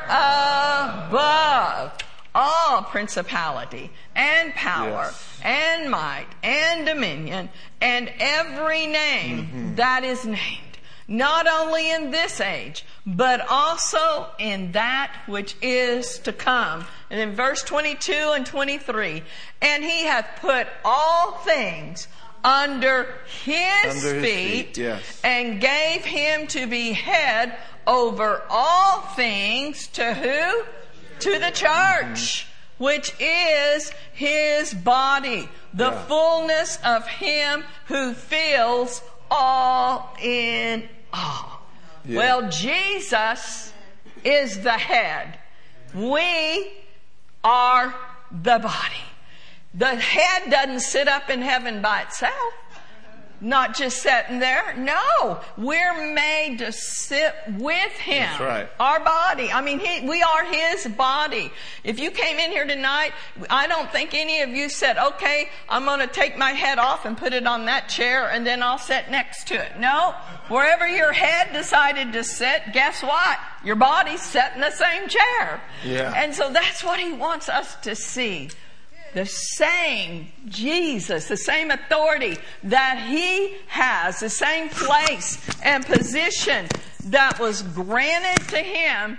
[1.07, 1.97] above
[2.38, 5.39] all principality and power yes.
[5.43, 7.50] and might and dominion
[7.82, 9.76] and every name mm-hmm.
[9.76, 16.32] that is named, not only in this age, but also in that which is to
[16.32, 16.86] come.
[17.10, 19.23] And in verse 22 and 23,
[19.63, 22.08] and he hath put all things
[22.43, 25.21] under his, under his feet, feet yes.
[25.23, 30.63] and gave him to be head over all things to who?
[31.21, 36.03] To the church, which is his body, the Yeah.
[36.06, 41.62] fullness of him who fills all in all.
[42.06, 42.17] Yeah.
[42.17, 43.73] Well, Jesus
[44.23, 45.39] is the head.
[45.93, 46.71] We
[47.43, 47.93] are
[48.32, 49.06] the body.
[49.73, 52.53] The head doesn't sit up in heaven by itself
[53.39, 54.76] not just sitting there.
[54.78, 58.21] No, we're made to sit with Him.
[58.21, 58.69] That's right.
[58.80, 59.52] Our body.
[59.52, 61.52] I mean, he, we are His body.
[61.84, 63.12] If you came in here tonight,
[63.50, 67.06] I don't think any of you said, okay, I'm going to take my head off
[67.06, 69.80] and put it on that chair and then I'll sit next to it.
[69.80, 70.15] No,
[70.47, 73.39] wherever your head decided to sit, guess what?
[73.63, 75.62] Your body's set in the same chair.
[75.86, 76.13] Yeah.
[76.15, 78.50] And so that's what He wants us to see
[79.17, 86.67] the same Jesus, the same authority that He has, the same place and position
[87.06, 89.17] that was granted to Him,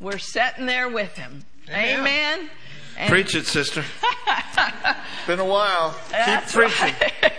[0.00, 1.44] we're sitting there with Him.
[1.68, 2.00] Amen.
[2.00, 2.50] Amen.
[2.98, 3.84] And Preach it, sister.
[4.26, 5.96] it's been a while.
[6.10, 6.94] That's Keep preaching.
[7.22, 7.32] Right.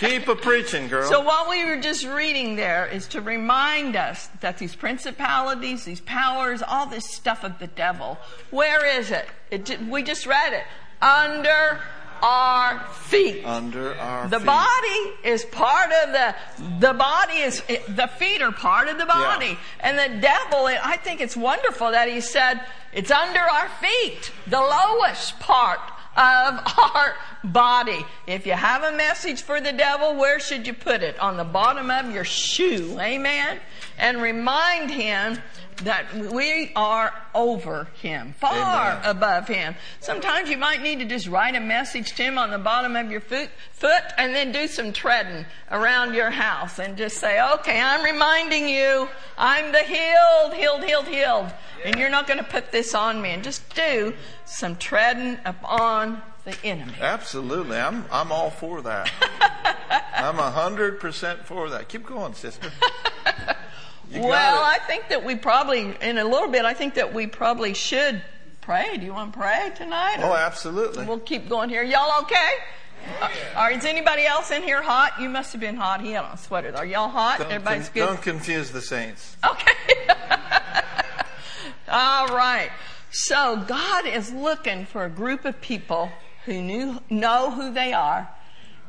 [0.00, 1.08] Keep a preaching, girl.
[1.08, 6.00] So what we were just reading there is to remind us that these principalities, these
[6.00, 8.18] powers, all this stuff of the devil,
[8.50, 9.26] where is it?
[9.52, 10.64] it we just read it
[11.00, 11.80] under
[12.22, 13.44] our feet.
[13.44, 14.46] Under our the feet.
[14.46, 16.34] body is part of the,
[16.80, 19.46] the body is, the feet are part of the body.
[19.46, 19.56] Yeah.
[19.80, 22.60] And the devil, I think it's wonderful that he said,
[22.92, 25.80] it's under our feet, the lowest part
[26.16, 27.14] of our
[27.52, 28.04] body.
[28.26, 31.18] If you have a message for the devil, where should you put it?
[31.18, 32.98] On the bottom of your shoe.
[33.00, 33.60] Amen.
[33.98, 35.38] And remind him
[35.82, 39.02] that we are over him, far Amen.
[39.04, 39.74] above him.
[40.00, 43.10] Sometimes you might need to just write a message to him on the bottom of
[43.10, 47.78] your foot, foot and then do some treading around your house and just say, okay,
[47.78, 51.52] I'm reminding you, I'm the healed, healed, healed, healed.
[51.84, 53.30] And you're not going to put this on me.
[53.30, 54.14] And just do
[54.46, 56.94] some treading upon the enemy.
[57.00, 57.76] Absolutely.
[57.76, 59.10] I'm, I'm all for that.
[60.14, 61.88] I'm a hundred percent for that.
[61.88, 62.70] Keep going, sister.
[64.14, 64.62] Well.
[64.62, 68.22] I think that we probably, in a little bit, I think that we probably should
[68.60, 68.96] pray.
[68.96, 70.18] Do you want to pray tonight?
[70.20, 71.04] Oh, absolutely.
[71.04, 71.82] We'll keep going here.
[71.82, 72.52] Y'all okay?
[73.20, 75.20] Uh, Are, is anybody else in here hot?
[75.20, 76.02] You must have been hot.
[76.02, 76.74] He had on a sweater.
[76.76, 77.40] Are y'all hot?
[77.40, 78.06] Don't, Everybody's con- good?
[78.06, 79.36] don't confuse the saints.
[79.44, 79.72] Okay.
[81.88, 82.70] All right.
[83.10, 86.10] So God is looking for a group of people
[86.46, 88.28] who knew, know who they are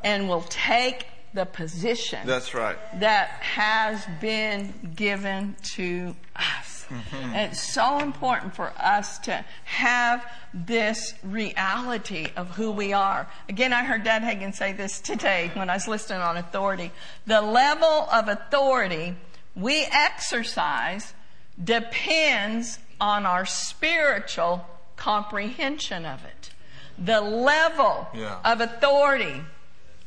[0.02, 2.76] and will take the position That's right.
[3.00, 6.86] that has been given to us.
[6.88, 7.16] Mm-hmm.
[7.16, 13.28] And it's so important for us to have this reality of who we are.
[13.48, 16.92] Again, I heard Dad Hagin say this today when I was listening on authority.
[17.26, 19.16] The level of authority
[19.54, 21.12] we exercise
[21.62, 24.64] depends on our spiritual
[24.96, 26.37] comprehension of it.
[26.98, 28.38] The level Yeah.
[28.44, 29.42] of authority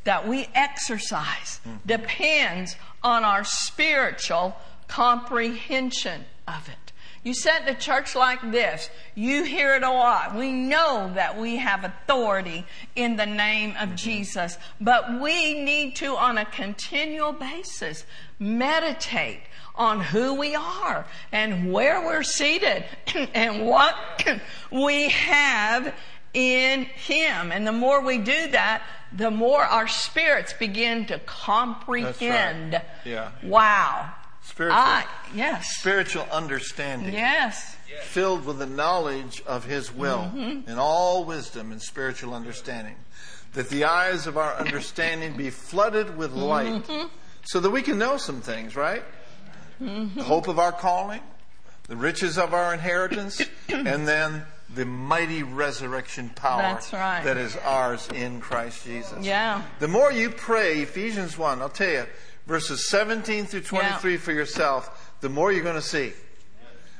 [0.03, 1.75] that we exercise hmm.
[1.85, 6.91] depends on our spiritual comprehension of it.
[7.23, 10.33] You sit in a church like this, you hear it a lot.
[10.33, 13.95] We know that we have authority in the name of mm-hmm.
[13.95, 18.05] Jesus, but we need to, on a continual basis,
[18.39, 19.41] meditate
[19.75, 22.85] on who we are and where we're seated
[23.35, 23.95] and what
[24.71, 25.93] we have
[26.33, 27.51] in Him.
[27.51, 32.81] And the more we do that, the more our spirits begin to comprehend.
[33.05, 33.31] Yeah.
[33.43, 34.13] Wow.
[34.43, 35.77] Spiritual, I, yes.
[35.77, 37.13] spiritual understanding.
[37.13, 37.75] Yes.
[38.03, 40.69] Filled with the knowledge of His will Mm-hmm.
[40.69, 42.95] and all wisdom and spiritual understanding.
[43.53, 47.07] That the eyes of our understanding be flooded with light Mm-hmm.
[47.43, 49.03] so that we can know some things, right?
[49.81, 50.17] Mm-hmm.
[50.19, 51.21] The hope of our calling,
[51.87, 54.43] the riches of our inheritance, and then
[54.75, 57.23] the mighty resurrection power right.
[57.23, 59.23] that is ours in Christ Jesus.
[59.25, 59.63] Yeah.
[59.79, 62.05] The more you pray, Ephesians 1, I'll tell you,
[62.47, 66.13] verses 17 through 23 for yourself, the more you're going to see.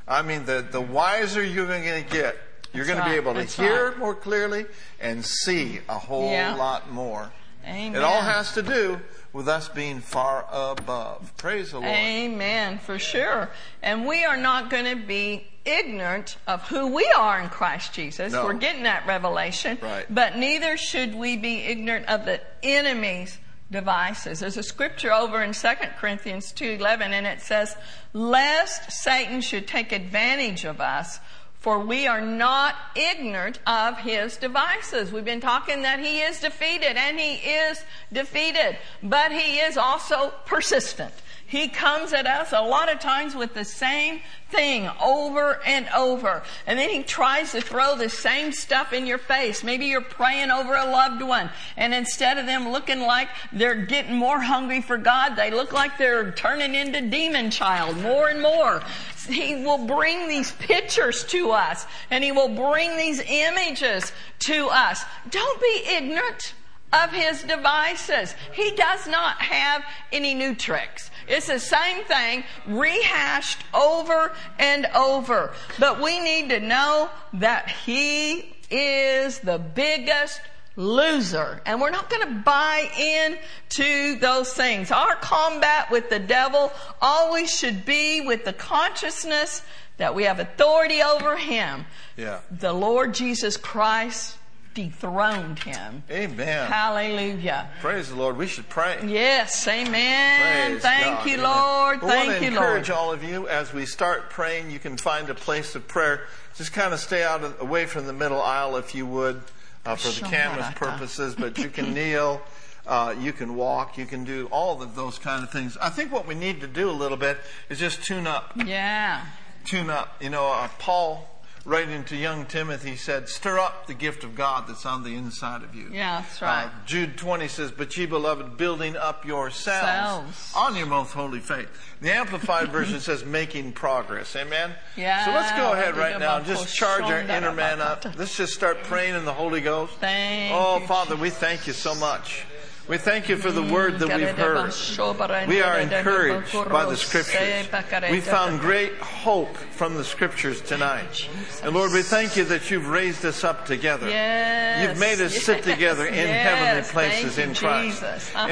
[0.08, 2.36] I mean, the, the wiser you're going to get.
[2.74, 3.98] You're That's going to be able to That's hear right.
[3.98, 4.66] more clearly
[5.00, 6.56] and see a whole Yeah.
[6.56, 7.32] lot more.
[7.66, 7.96] Amen.
[7.96, 9.00] It all has to do
[9.34, 11.34] with us being far above.
[11.38, 11.92] Praise the Lord.
[11.92, 13.50] Amen, for sure.
[13.82, 18.34] And we are not going to be ignorant of who we are in Christ Jesus.
[18.34, 18.46] No.
[18.46, 19.78] We're getting that revelation.
[19.82, 20.06] Right.
[20.10, 23.38] But neither should we be ignorant of the enemy's
[23.72, 24.40] devices.
[24.40, 27.76] There's a scripture over in 2 Corinthians 2:11 and it says,
[28.14, 31.20] "Lest Satan should take advantage of us,
[31.62, 35.12] for we are not ignorant of his devices.
[35.12, 40.34] We've been talking that he is defeated and he is defeated, but he is also
[40.46, 41.14] persistent.
[41.52, 46.44] He comes at us a lot of times with the same thing over and over.
[46.66, 49.62] And then he tries to throw the same stuff in your face.
[49.62, 54.16] Maybe you're praying over a loved one and instead of them looking like they're getting
[54.16, 58.82] more hungry for God, they look like they're turning into demon child more and more.
[59.28, 65.04] He will bring these pictures to us and he will bring these images to us.
[65.30, 66.54] Don't be ignorant
[66.94, 68.36] of his devices.
[68.54, 71.10] He does not have any new tricks.
[71.28, 75.54] It's the same thing rehashed over and over.
[75.80, 80.42] But we need to know that he is the biggest
[80.76, 81.62] loser.
[81.66, 83.38] And we're not going to buy in
[83.70, 84.92] to those things.
[84.92, 89.64] Our combat with the devil always should be with the consciousness
[89.98, 91.86] that we have authority over him.
[92.18, 92.40] Yeah.
[92.50, 94.38] The Lord Jesus Christ
[94.74, 96.04] dethroned him.
[96.10, 96.72] Amen.
[96.72, 97.70] Hallelujah.
[97.82, 98.38] Praise the Lord.
[98.38, 99.00] We should pray.
[99.06, 100.72] Yes, amen.
[100.72, 101.28] Praise Thank God.
[101.28, 101.46] you, Amen.
[101.46, 102.00] Lord.
[102.02, 104.72] Thank want to you, encourage all of you as we start praying.
[104.72, 106.28] You can find a place of prayer.
[106.56, 109.42] Just kind of stay out of, away from the middle aisle, if you would,
[109.86, 111.36] uh, for the camera's purposes.
[111.36, 112.42] But you can kneel,
[112.88, 115.78] uh, you can walk, you can do all of those kind of things.
[115.82, 117.38] I think what we need to do a little bit
[117.70, 118.54] is just tune up.
[118.56, 119.26] Yeah.
[119.66, 120.22] Tune up.
[120.22, 121.28] You know, uh, Paul
[121.66, 125.64] writing to young Timothy, said, Stir up the gift of God that's on the inside
[125.64, 125.90] of you.
[125.92, 126.66] Yeah, that's right.
[126.66, 130.54] Uh, Jude 20 says, But ye, beloved, building up yourselves Selves.
[130.56, 131.70] on your most holy faith.
[132.02, 134.36] The Amplified Version says, Making progress.
[134.36, 134.72] Amen?
[134.96, 135.26] Yeah.
[135.26, 138.06] So let's go ahead right now and just charge our inner man up.
[138.18, 139.94] Let's just start praying in the Holy Ghost.
[140.00, 142.46] Thank Oh, Father, we thank you so much.
[142.88, 145.48] We thank you for the word that we've heard.
[145.48, 147.68] We are encouraged by the scriptures.
[148.10, 151.28] We found great hope from the scriptures tonight.
[151.64, 154.10] And Lord, we thank you that you've raised us up together.
[154.10, 156.48] Yes, You've made us sit together in yes.
[156.48, 158.04] heavenly places in Christ.
[158.36, 158.52] And.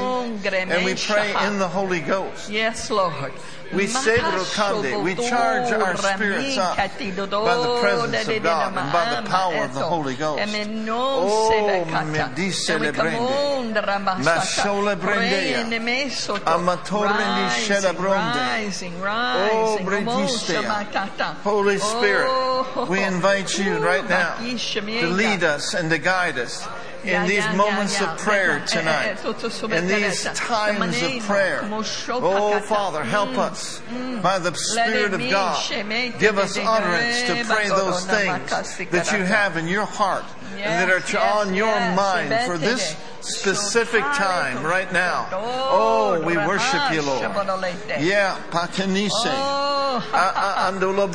[0.00, 2.50] Ongre, And we pray in the Holy Ghost.
[2.50, 3.32] Yes, Lord.
[3.74, 5.02] We sabrokande.
[5.02, 9.74] We charge our spirits up by the presence of God and by the power of
[9.74, 10.42] the Holy Ghost.
[10.88, 13.74] Oh, me dice le brende.
[14.24, 15.64] Ma sole brendea.
[16.46, 18.36] Amatore ni shela bronde.
[18.38, 20.62] Rising, Oh, bredistea.
[21.42, 26.66] Holy Spirit, we invite you right now to lead us and to guide us
[27.04, 31.60] in these moments of prayer tonight, in these times of prayer.
[32.10, 33.82] Oh, Father, help us
[34.22, 35.62] by the Spirit of God.
[36.18, 38.50] Give us utterance to pray those things
[38.90, 40.24] that you have in your heart
[40.56, 45.26] and that are on your mind for this specific time right now.
[45.32, 47.22] Oh, oh we worship you, Lord.
[48.00, 48.36] Yeah,
[50.12, 51.06] a- andola.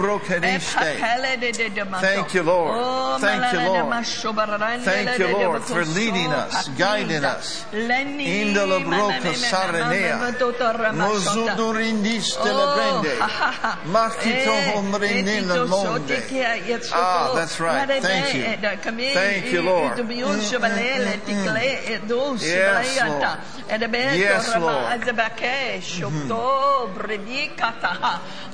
[2.02, 2.76] Thank you, Lord.
[3.22, 3.90] Thank you, Lord.
[4.86, 7.66] Thank you, Lord, for leading us, guiding us.
[8.54, 10.18] Indola broca sarenea.
[11.56, 13.18] Mozudurindiste le brende.
[13.86, 16.08] Markito hombrinde le monde.
[16.94, 17.88] Ah, that's right.
[18.02, 18.44] Thank you.
[19.14, 19.98] Thank you, Lord.
[22.08, 23.40] どうしやった。
[24.20, 24.84] Yes, Lord.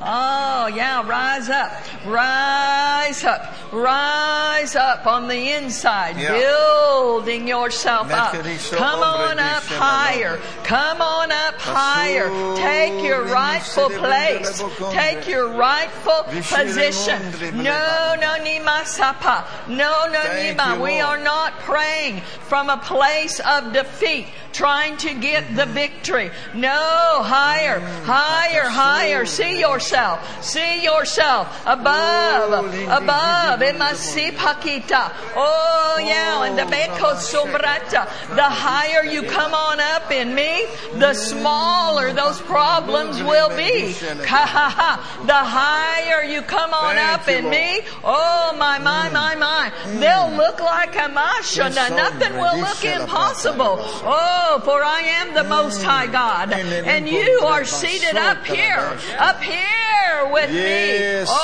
[0.01, 1.71] Oh, yeah, rise up,
[2.05, 6.33] rise up, rise up on the inside, Yeah.
[6.33, 8.33] building yourself up.
[8.77, 12.29] Come on up higher, come on up higher.
[12.57, 14.61] Take your rightful place,
[14.91, 16.23] take your rightful
[16.67, 17.21] position.
[17.63, 19.45] No, no, nima sapa.
[19.67, 20.79] No, no, nima.
[20.81, 26.31] We are not praying from a place of defeat, trying to get the victory.
[26.53, 29.25] No, higher, higher, higher.
[29.25, 30.43] See yourself.
[30.43, 33.59] See yourself above, above.
[33.59, 35.11] Emasipakita.
[35.35, 38.07] Oh, yeah, and the beko sombrata.
[38.35, 43.91] The higher you come on up in me, the smaller those problems will be.
[43.91, 45.23] Ha ha ha.
[45.27, 49.71] The higher you come on up in me, oh my, my, my, my.
[49.99, 51.69] They'll look like a masha.
[51.69, 53.77] Yes, Nothing will look impossible.
[53.79, 56.53] Oh, Oh, for I am the Most High God.
[56.53, 59.84] And you are seated up here, up here
[60.31, 60.55] with me.
[60.57, 61.35] Yes, Oh,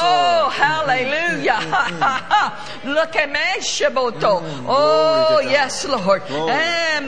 [0.44, 0.54] Lord.
[0.54, 1.60] Mm-hmm, mm-hmm, hallelujah.
[1.62, 4.42] Mm-hmm, Look at me, Shiboto.
[4.42, 6.22] Mm, oh, Glory to yes, Lord.
[6.30, 7.00] Eh.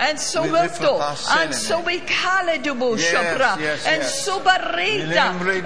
[0.00, 1.00] And so We lift lifto.
[1.00, 2.00] up our And so we
[2.96, 3.58] shopra.
[3.60, 5.06] yes, And so barita.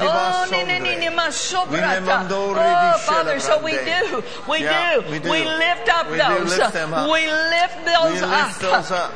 [0.01, 2.29] Oh, ni- ni- ni- ma sobrata.
[2.31, 4.23] Oh, Father, so we do.
[4.49, 5.31] We do.
[5.31, 6.59] we lift up We do those.
[6.59, 7.11] lift them up.
[7.11, 9.13] We lift those We lift those up.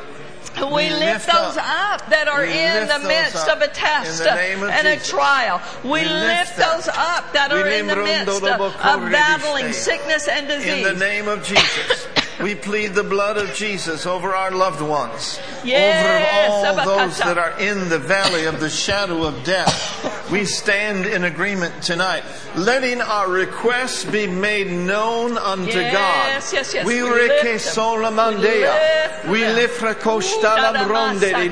[0.57, 2.01] We, We lift, lift those up.
[2.01, 4.97] up, that are in the midst of a test in the name of and a
[4.99, 5.61] trial.
[5.83, 9.71] We, We lift, lift those up that We are in the midst of, of battling
[9.73, 10.85] sickness and disease.
[10.87, 12.07] In the name of Jesus.
[12.43, 17.37] We plead the blood of Jesus over our loved ones, Yes, over all those that
[17.37, 20.29] are in the valley of the shadow of death.
[20.31, 22.23] We stand in agreement tonight,
[22.55, 26.53] letting our requests be made known unto Yes, God.
[26.53, 26.85] yes, yes.
[26.85, 27.59] We We lift reke them.
[27.59, 29.55] sola We lift We them.
[29.55, 31.49] lift rakoshta Ooh, labronde de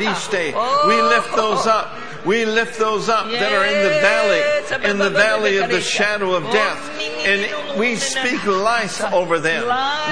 [0.88, 1.36] We lift oh.
[1.36, 1.72] those Oh.
[1.72, 1.98] up.
[2.26, 6.34] We lift those up that are in the valley, in the valley of the shadow
[6.34, 6.86] of death.
[7.20, 9.64] And we speak life over them.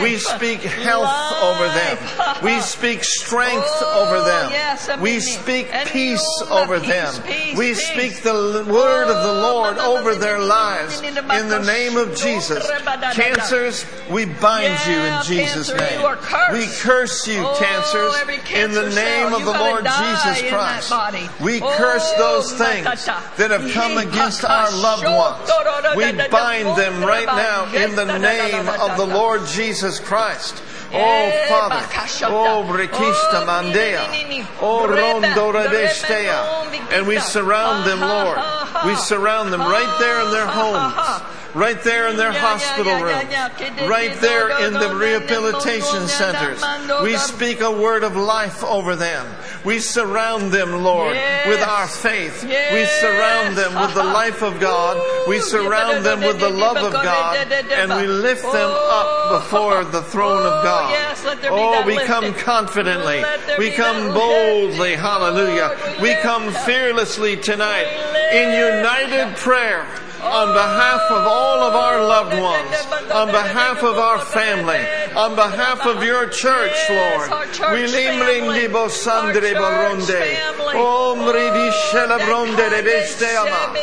[0.03, 2.43] We speak health over them.
[2.43, 5.01] We speak strength Oh, over them.
[5.01, 7.14] We speak peace over them.
[7.58, 11.01] We speak the word of the Oh, Lord over their lives.
[11.01, 11.16] In
[11.49, 12.70] the name of Jesus.
[13.14, 15.99] Cancers, we bind you in Jesus' name.
[15.99, 16.53] you are cursed.
[16.53, 18.14] We curse you, Oh, cancers,
[18.53, 20.91] in the name of the Lord Jesus Christ.
[21.41, 22.86] We Oh, curse those things
[23.38, 25.50] that have come against our loved ones.
[25.95, 30.62] We bind them right now in the name of the Lord Jesus Christ.
[30.93, 31.76] Oh, Father.
[32.32, 34.08] Oh, Brekista Mandea.
[34.62, 36.91] Oh, Reba- Rondo Reba- Rebestea.
[36.91, 38.39] And we surround them, Lord.
[38.86, 40.93] We surround them right there in their homes.
[41.58, 43.88] Right there in their hospital yeah, rooms, yeah, yeah.
[43.88, 46.64] right there in the rehabilitation centers.
[47.03, 49.26] We speak a word of life over them.
[49.66, 52.43] We surround them, Lord, with our faith.
[52.43, 55.03] We surround them with the life of God.
[55.28, 57.36] We surround them with the love of God.
[57.51, 60.91] And we lift them up before the throne of Oh, God.
[60.91, 63.24] yes, let there be Oh, we come confidently.
[63.58, 64.95] We come boldly.
[64.95, 65.78] Hallelujah.
[66.01, 67.88] We come fearlessly tonight
[68.32, 69.86] in united prayer
[70.28, 72.76] on behalf of all of our loved ones,
[73.12, 74.84] on behalf of our family,
[75.16, 77.32] on behalf of your church, Lord.
[77.74, 78.06] We family.
[78.06, 80.08] limlindi bosandre Our church baronde.
[80.08, 80.74] family.
[81.18, 83.76] Mridi shela bronde Oh.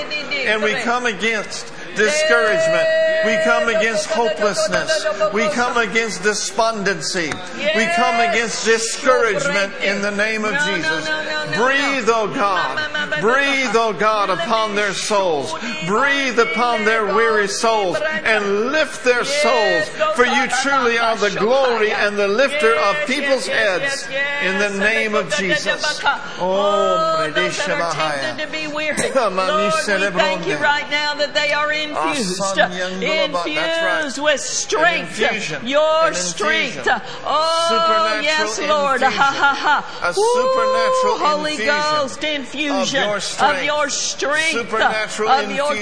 [0.46, 2.88] And we come against discouragement.
[3.24, 5.06] We come against hopelessness.
[5.32, 7.32] We come against despondency.
[7.56, 11.08] We come against discouragement in the name of Jesus.
[11.56, 12.08] Breathe.
[12.08, 13.20] O God.
[13.20, 15.52] Breathe, O God, upon their souls.
[15.86, 19.88] Breathe upon their weary souls and lift their souls.
[20.14, 24.06] For you truly are the glory and the lifter of people's heads
[24.42, 26.00] in the name of Jesus.
[26.38, 28.96] Oh, those that are tempted to be weary.
[29.14, 33.82] Lord, we thank you right now that they are infused, Ah, son, young Gulabot, that's
[33.82, 33.98] right.
[33.98, 35.18] infused with strength,
[35.62, 36.88] your strength.
[37.24, 39.02] Oh, yes, Lord.
[39.02, 39.84] Ha, ha, ha.
[40.02, 43.58] A Ooh, supernatural Holy Ghost infusion of your strength.
[43.58, 45.74] of your strength, of your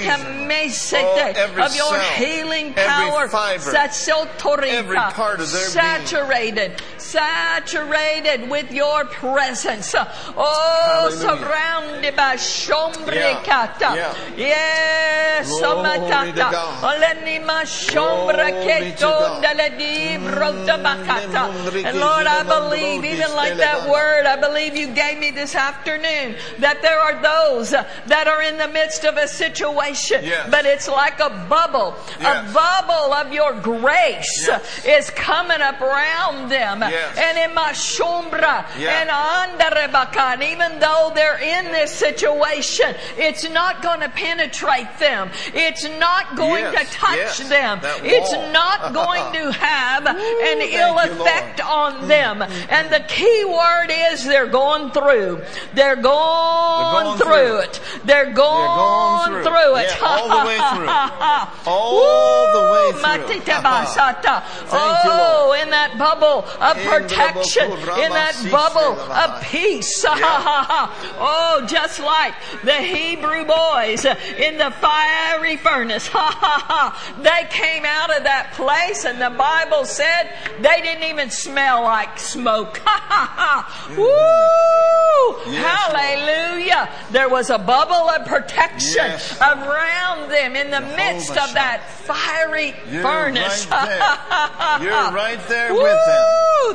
[1.05, 9.95] Oh, every of your healing power, every part of their saturated, saturated with your presence.
[10.37, 13.95] Oh, surrounded by shombrikata.
[14.37, 15.49] Yes,
[15.99, 16.51] Glory to somatata.
[16.51, 16.83] God.
[17.01, 19.43] Olenima shombra keto God.
[19.43, 20.19] daladi.
[20.19, 25.55] Mm, And Lord, I believe, even like that word, I believe you gave me this
[25.55, 30.47] afternoon, that there are those that are in the midst of a situation, Yes.
[30.49, 31.95] but it's like a bubble.
[32.19, 32.49] Yes.
[32.49, 34.85] A bubble of your grace Yes.
[34.85, 36.83] is coming up around them.
[36.83, 38.99] And in my sombra Yeah.
[39.01, 39.09] and
[39.59, 45.31] andarebaka, and even though they're in this situation, it's not going to penetrate them.
[45.53, 47.79] It's not going Yes, to touch yes, them.
[48.03, 52.41] It's not going to have an thank ill you, effect on them.
[52.41, 55.41] And the key word is they're going through.
[55.73, 57.59] They're going, going through, through.
[57.59, 57.81] it.
[58.05, 59.43] They're going, going through.
[59.43, 59.75] through.
[59.77, 59.87] it.
[59.89, 60.89] Yeah, all the way through.
[61.65, 63.01] All the way through.
[63.01, 64.43] Matita basata.
[64.43, 70.05] Thank you, oh, in that bubble of protection, in that bubble of peace.
[70.07, 75.72] oh, just like the Hebrew boys in the fiery furnace.
[77.19, 80.29] they came out of that place, and the Bible said
[80.61, 82.81] they didn't even smell like smoke.
[82.93, 83.93] Ha ha ha.
[83.97, 85.51] Woo!
[85.51, 86.89] Yes, Hallelujah!
[87.11, 89.39] There was a bubble of protection Yes.
[89.41, 93.67] around them in the midst of Jehovah that fiery You're furnace.
[93.69, 94.83] right there.
[94.89, 95.83] You're right there Woo!
[95.83, 96.25] with them.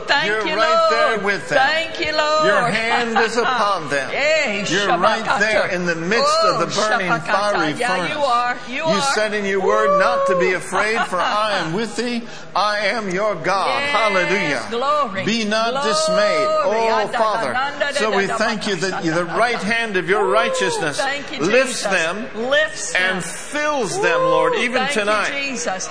[0.06, 0.92] Thank You're you, right Lord.
[0.92, 1.58] there with them.
[1.58, 2.46] Thank you, Lord.
[2.46, 4.10] Your hand is upon them.
[4.12, 8.12] Eh, You're right there in the midst of the Oh, burning fiery yeah, furnace.
[8.12, 8.56] you are.
[8.68, 9.14] You, You are.
[9.14, 12.22] said in your word not to be afraid, for I am with thee.
[12.54, 13.80] I am your God.
[13.80, 14.66] Yes, Hallelujah.
[14.70, 15.24] glory.
[15.24, 15.88] Be not Glory.
[15.88, 16.46] dismayed.
[16.48, 17.92] Oh, Father.
[17.94, 20.32] So we thank you that the right hand of your Woo!
[20.32, 21.00] righteousness
[21.32, 25.32] you, lifts them Lifts and fills them, Lord, even Thank tonight.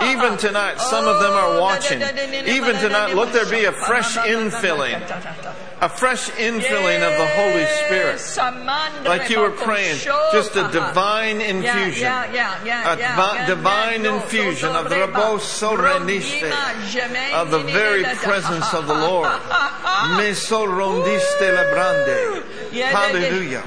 [0.02, 2.02] Even tonight, some of them Oh, are watching.
[2.02, 5.00] Even tonight, let there be a fresh infilling,
[5.80, 8.20] a fresh infilling of the Holy Spirit.
[9.06, 9.98] Like you were praying,
[10.32, 12.02] just a divine infusion.
[12.04, 15.14] Yeah, yeah, yeah, A divine infusion of the Reba.
[15.14, 16.52] Rabo Soreniste,
[17.34, 19.30] of the very presence of the Lord.
[20.18, 22.44] Me sol rondiste labrande.
[22.92, 23.64] Hallelujah.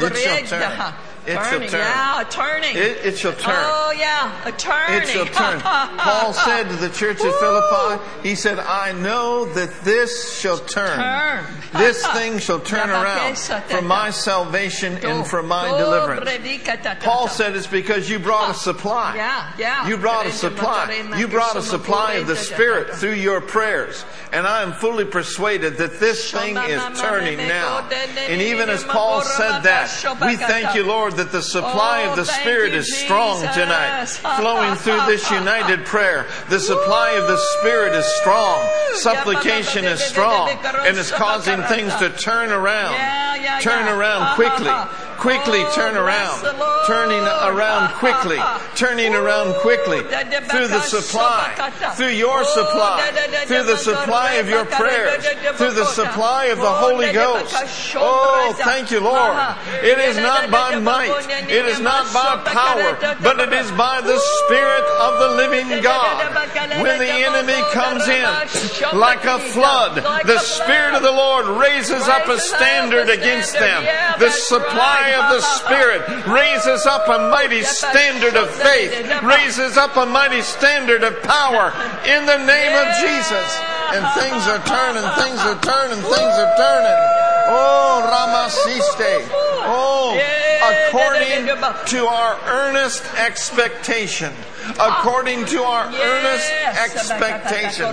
[0.00, 0.94] It shall turn.
[1.26, 1.80] It shall Turning, turn.
[1.80, 2.76] yeah, a turning.
[2.76, 3.54] It, it shall turn.
[3.56, 5.02] Oh yeah, a turning.
[5.02, 5.60] It shall turn.
[5.60, 10.98] Paul said to the church at Philippi, he said, I know that this shall turn.
[10.98, 11.44] Turn.
[11.74, 17.04] This thing shall turn around for my salvation and for my deliverance.
[17.04, 19.16] Paul said it's because you brought a supply.
[19.16, 19.88] Yeah, yeah.
[19.88, 21.14] You brought a supply.
[21.16, 24.04] You brought a supply of the Spirit through your prayers.
[24.32, 27.88] And I am fully persuaded that this thing is turning now.
[28.28, 29.90] And even as Paul said that,
[30.22, 34.06] we thank you, Lord, that the supply Oh, of the Spirit you, is strong tonight,
[34.06, 36.26] flowing through this united prayer.
[36.48, 38.68] The supply of the Spirit is strong.
[38.94, 40.48] Supplication is strong
[40.86, 42.94] and is causing things to turn around.
[42.94, 43.96] Yeah, yeah, Turn yeah.
[43.96, 44.70] around quickly.
[45.20, 46.40] Quickly turn around,
[46.86, 48.38] turning around quickly,
[48.74, 50.00] turning around quickly
[50.48, 51.52] through the supply,
[51.94, 53.10] through your supply,
[53.44, 55.24] through the supply of your prayers,
[55.56, 57.54] through the supply of the Holy Ghost.
[57.96, 59.36] Oh, thank you, Lord.
[59.82, 61.12] It is not by might,
[61.48, 66.32] it is not by power, but it is by the Spirit of the living God.
[66.80, 72.26] When the enemy comes in like a flood, the Spirit of the Lord raises up
[72.28, 73.84] a standard against them.
[74.18, 78.92] The supply of the Spirit raises up a mighty standard of faith,
[79.22, 81.72] raises up a mighty standard of power
[82.06, 83.48] in the name of Jesus.
[83.92, 86.98] And things are turning, things are turning, things are turning.
[87.52, 89.26] Oh, Ramasiste.
[89.62, 90.14] Oh,
[90.88, 91.46] according
[91.86, 94.32] to our earnest expectation.
[94.78, 96.50] According to our earnest
[96.84, 97.92] expectation.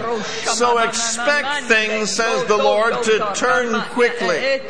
[0.55, 4.61] So expect things, says the Lord, to turn quickly.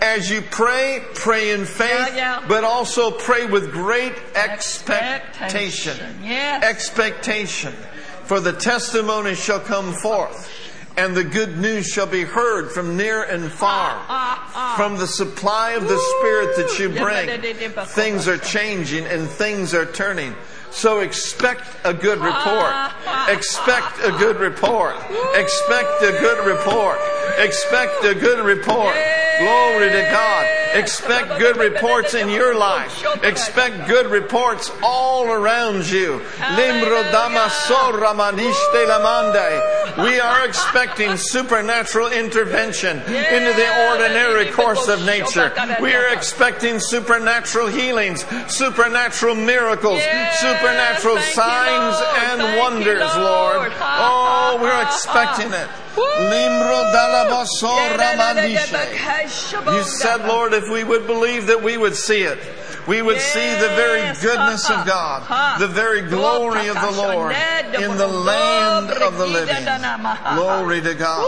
[0.00, 2.44] As you pray, pray in faith, Yeah, yeah.
[2.46, 5.92] but also pray with great expectation.
[5.92, 6.64] Expectation, yes.
[6.64, 7.72] Expectation.
[8.24, 10.50] For the testimony shall come forth,
[10.96, 14.00] and the good news shall be heard from near and far.
[14.76, 19.86] From the supply of the Spirit that you bring, things are changing and things are
[19.86, 20.34] turning.
[20.74, 22.74] So expect a good report.
[23.28, 24.96] Expect a good report.
[25.34, 26.98] Expect a good report.
[27.38, 28.94] Expect a good report.
[29.38, 30.46] Glory to God.
[30.74, 33.04] Expect good reports in your life.
[33.22, 36.20] Expect good reports all around you.
[39.96, 45.52] We are expecting supernatural intervention into the ordinary course of nature.
[45.80, 51.96] We are expecting supernatural healings, supernatural miracles, supernatural you, signs
[52.28, 53.72] and wonders, Lord.
[53.80, 55.68] Oh, we're expecting it.
[55.96, 59.52] Limbro dalabaso ramandishe.
[59.68, 62.38] You You said, Lord, if we would believe that we would see it.
[62.86, 67.34] We would see the very goodness of God, the very glory of the Lord
[67.74, 69.64] in the land of the living.
[70.34, 71.24] Glory to God.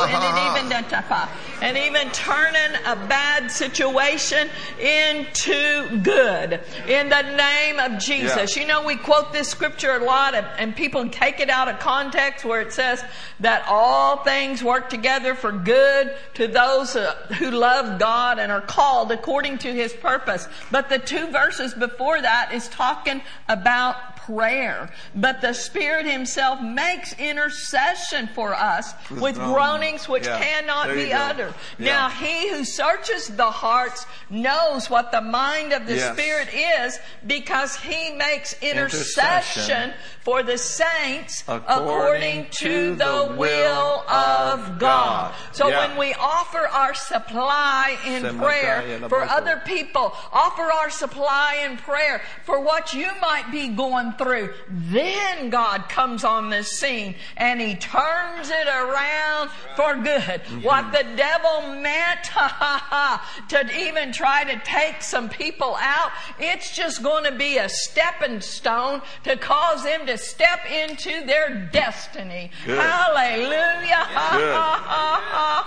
[0.00, 1.30] And, ha, ha.
[1.62, 4.48] it even, and even turning a bad situation
[4.78, 8.56] into good in the name of Jesus.
[8.56, 8.62] Yeah.
[8.62, 11.78] You know, we quote this scripture a lot and, and people take it out of
[11.80, 13.02] context where it says
[13.40, 18.60] that all things work together for good to those uh, who love God and are
[18.60, 20.46] called according to his purpose.
[20.70, 24.90] But the two verses before that is talking about prayer.
[25.14, 30.08] But the Spirit himself makes intercession for us with groanings.
[30.08, 30.38] which Yeah.
[30.38, 31.54] cannot There be uttered.
[31.78, 31.92] Yeah.
[31.92, 36.12] Now, he who searches the hearts knows what the mind of the Yes.
[36.14, 39.62] Spirit is because he makes Intercession.
[39.62, 44.80] intercession for the saints According according to the the will of God.
[44.80, 45.34] God.
[45.52, 45.78] So Yeah.
[45.88, 52.22] when we offer our supply in prayer for other people, offer our supply in prayer
[52.44, 57.74] for what you might be going through, then God comes on the scene and he
[57.74, 60.22] turns it around for good.
[60.22, 60.62] Mm-hmm.
[60.62, 62.24] What the devil meant
[63.48, 68.40] to even try to take some people out, it's just going to be a stepping
[68.40, 72.50] stone to cause them to step into their destiny.
[72.64, 72.78] Good.
[72.78, 74.06] Hallelujah.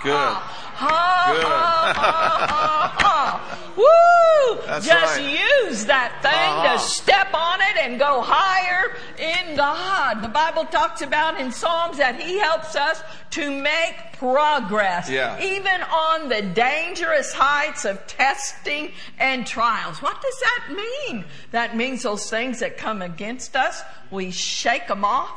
[0.02, 0.10] Good.
[0.10, 0.36] Good.
[0.80, 1.63] Good.
[3.76, 4.58] Woo!
[4.66, 5.38] That's Just right.
[5.66, 6.72] use that thing Uh-huh.
[6.74, 10.22] to step on it and go higher in God.
[10.22, 15.40] The Bible talks about in Psalms that He helps us to make progress, Yeah.
[15.40, 20.00] even on the dangerous heights of testing and trials.
[20.00, 21.24] What does that mean?
[21.50, 25.30] That means those things that come against us, we shake them off.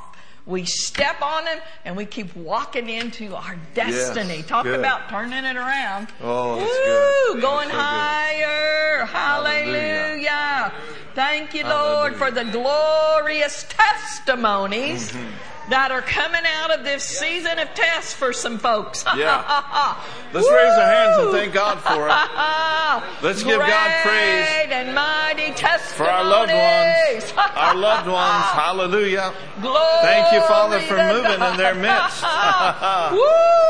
[0.47, 4.43] We step on them and we keep walking into our destiny.
[4.43, 4.79] Talk good.
[4.79, 6.07] about turning it around.
[6.21, 7.41] Oh, that's Woo, good.
[7.41, 7.81] Going That's so good.
[7.83, 9.05] higher.
[9.05, 10.29] Hallelujah.
[10.29, 10.73] Hallelujah.
[11.15, 12.17] Thank you, Lord, Hallelujah.
[12.17, 15.27] for the glorious testimonies Mm-hmm.
[15.69, 19.03] That are coming out of this season of tests for some folks.
[19.15, 19.97] Yeah.
[20.33, 23.23] Let's raise our hands and thank God for it.
[23.23, 25.93] Let's give God praise and mighty testimonies.
[25.93, 27.33] For our loved ones.
[27.55, 28.45] Our loved ones.
[28.55, 29.33] Hallelujah.
[29.61, 32.21] Glory Thank you, Father, for moving in their midst.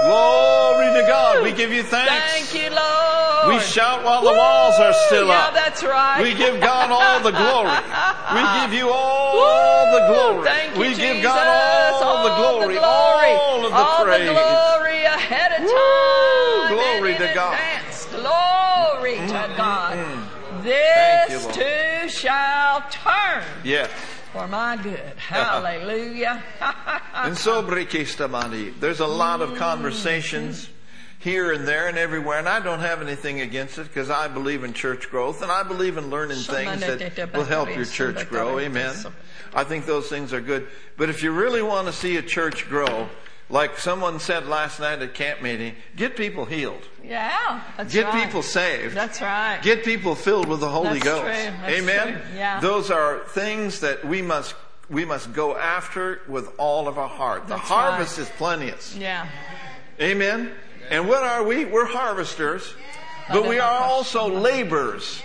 [0.04, 1.44] Glory to God.
[1.44, 2.12] We give you thanks.
[2.32, 3.54] Thank you, Lord.
[3.54, 5.54] We shout while the walls are still yeah, up.
[5.54, 6.22] that's right.
[6.22, 7.72] We give God all the glory.
[8.34, 10.46] We give you all the glory.
[10.46, 11.24] Thank you, we give Jesus.
[11.24, 14.28] God all the glory, all of the all praise.
[14.28, 16.76] the glory ahead of Woo!
[16.76, 17.36] Glory to mm-hmm.
[17.36, 17.54] God.
[17.54, 18.06] advance.
[18.06, 20.28] Glory to God.
[20.64, 23.90] Thank This you, too shall turn Yes.
[24.34, 25.00] for my good.
[25.18, 26.44] Hallelujah.
[27.14, 30.70] And so, Brikistamani, there's a lot of conversations
[31.20, 34.64] here and there and everywhere, and I don't have anything against it because I believe
[34.64, 38.60] in church growth and I believe in learning things that will help your church grow.
[38.60, 38.96] Amen.
[39.54, 40.68] I think those things are good.
[40.98, 43.10] But if you really want to see a church grow,
[43.50, 46.84] like someone said last night at camp meeting, get people healed.
[47.04, 48.26] Yeah, that's Get right.
[48.26, 48.94] people saved.
[48.94, 49.60] That's right.
[49.64, 51.40] Get people filled with the Holy That's Ghost.
[51.66, 52.14] Amen.
[52.14, 52.22] true.
[52.36, 52.60] Yeah.
[52.60, 54.54] Those are things that we must
[54.90, 57.48] we must go after with all of our heart.
[57.48, 58.28] The That's harvest right.
[58.28, 58.96] is plenteous.
[58.96, 59.28] yeah.
[60.02, 60.52] Amen.
[60.90, 61.66] And what are we?
[61.66, 62.74] We're harvesters,
[63.32, 65.22] but we are also laborers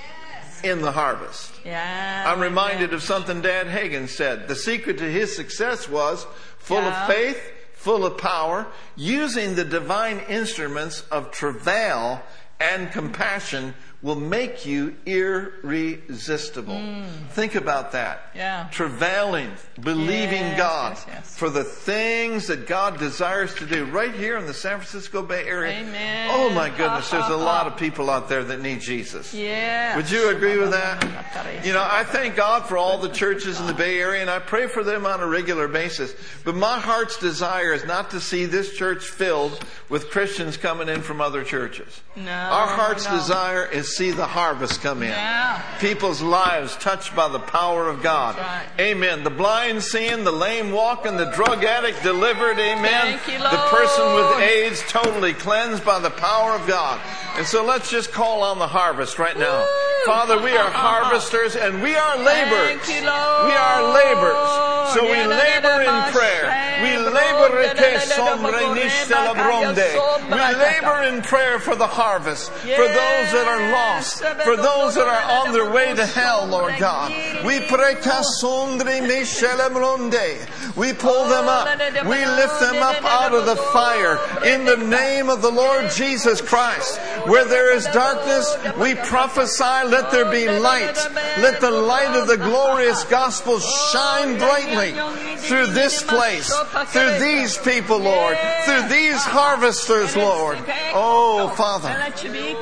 [0.64, 1.52] in the harvest.
[1.64, 2.24] Yeah.
[2.26, 4.48] I'm reminded of something Dad Hagin said.
[4.48, 6.26] The secret to his success was
[6.58, 7.02] full Yeah.
[7.02, 7.40] of faith,
[7.74, 12.22] full of power, using the divine instruments of travail
[12.60, 16.74] and compassion will make you irresistible.
[16.74, 17.06] Mm.
[17.30, 18.30] Think about that.
[18.34, 18.68] Yeah.
[18.72, 19.50] Travailing,
[19.80, 21.36] believing Yes, God yes, yes.
[21.38, 25.46] for the things that God desires to do right here in the San Francisco Bay
[25.46, 25.80] Area.
[25.80, 26.28] Amen.
[26.32, 29.32] Oh my goodness, there's a lot of people out there that need Jesus.
[29.32, 29.96] Yeah.
[29.96, 31.02] Would you agree with that?
[31.64, 34.38] You know, I thank God for all the churches in the Bay Area and I
[34.38, 36.14] pray for them on a regular basis.
[36.44, 41.00] But my heart's desire is not to see this church filled with Christians coming in
[41.02, 42.00] from other churches.
[42.16, 43.12] No, Our heart's no.
[43.16, 45.10] desire is see the harvest come in.
[45.10, 45.62] Yeah.
[45.78, 48.36] People's lives touched by the power of God.
[48.36, 49.24] That's Amen.
[49.24, 52.58] The blind seeing, the lame walking, the drug addict delivered.
[52.58, 53.18] Amen.
[53.18, 57.00] Thank you, The person with AIDS totally cleansed by the power of God.
[57.36, 59.60] And so let's just call on the harvest right now.
[59.60, 60.04] Woo!
[60.04, 62.88] Father, we are harvesters and we are laborers.
[62.88, 63.02] You.
[63.02, 64.72] We are laborers.
[64.94, 66.44] So we labor in prayer.
[66.82, 69.88] We labor te sombre niste labronde.
[70.28, 73.81] We labor in prayer for the harvest, for those that are lost,
[74.44, 77.10] for those that are on their way to hell, Lord God.
[77.44, 77.60] We.
[80.76, 81.68] We pull them up.
[82.06, 86.40] We lift them up out of the fire in the name of the Lord Jesus
[86.40, 86.98] Christ.
[87.26, 90.96] Where there is darkness, we prophesy, let there be light.
[91.38, 94.92] Let the light of the glorious gospel shine brightly
[95.38, 96.52] through this place,
[96.86, 100.58] through these people, Lord, through these harvesters, Lord.
[100.94, 101.94] Oh, Father.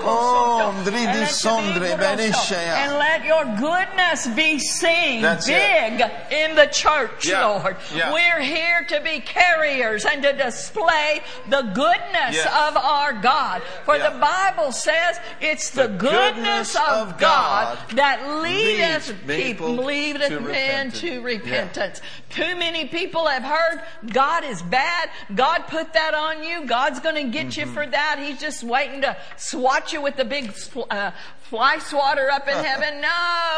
[0.02, 2.56] Oh, dridi sondre beniscea.
[2.56, 5.52] And let your goodness be seen That's it.
[5.98, 7.46] big in the church, Yeah.
[7.46, 7.76] Lord.
[7.94, 8.12] Yeah.
[8.12, 12.46] We're here to be carriers and to display the goodness Yes.
[12.46, 13.62] of our God.
[13.84, 14.10] For Yeah.
[14.10, 20.28] the Bible says it's the, The goodness goodness of God, God that leadeth people, leadeth
[20.28, 22.00] to men to repentance.
[22.30, 25.10] Too many people have heard God is bad.
[25.34, 26.64] God put that on you.
[26.66, 27.60] God's going to get Mm-hmm.
[27.60, 28.18] you for that.
[28.22, 30.52] He's just waiting to swat you with the big
[30.90, 31.10] uh,
[31.42, 33.02] fly swatter up in heaven.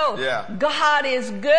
[0.02, 0.16] No.
[0.18, 0.46] Yeah.
[0.58, 1.50] God is good.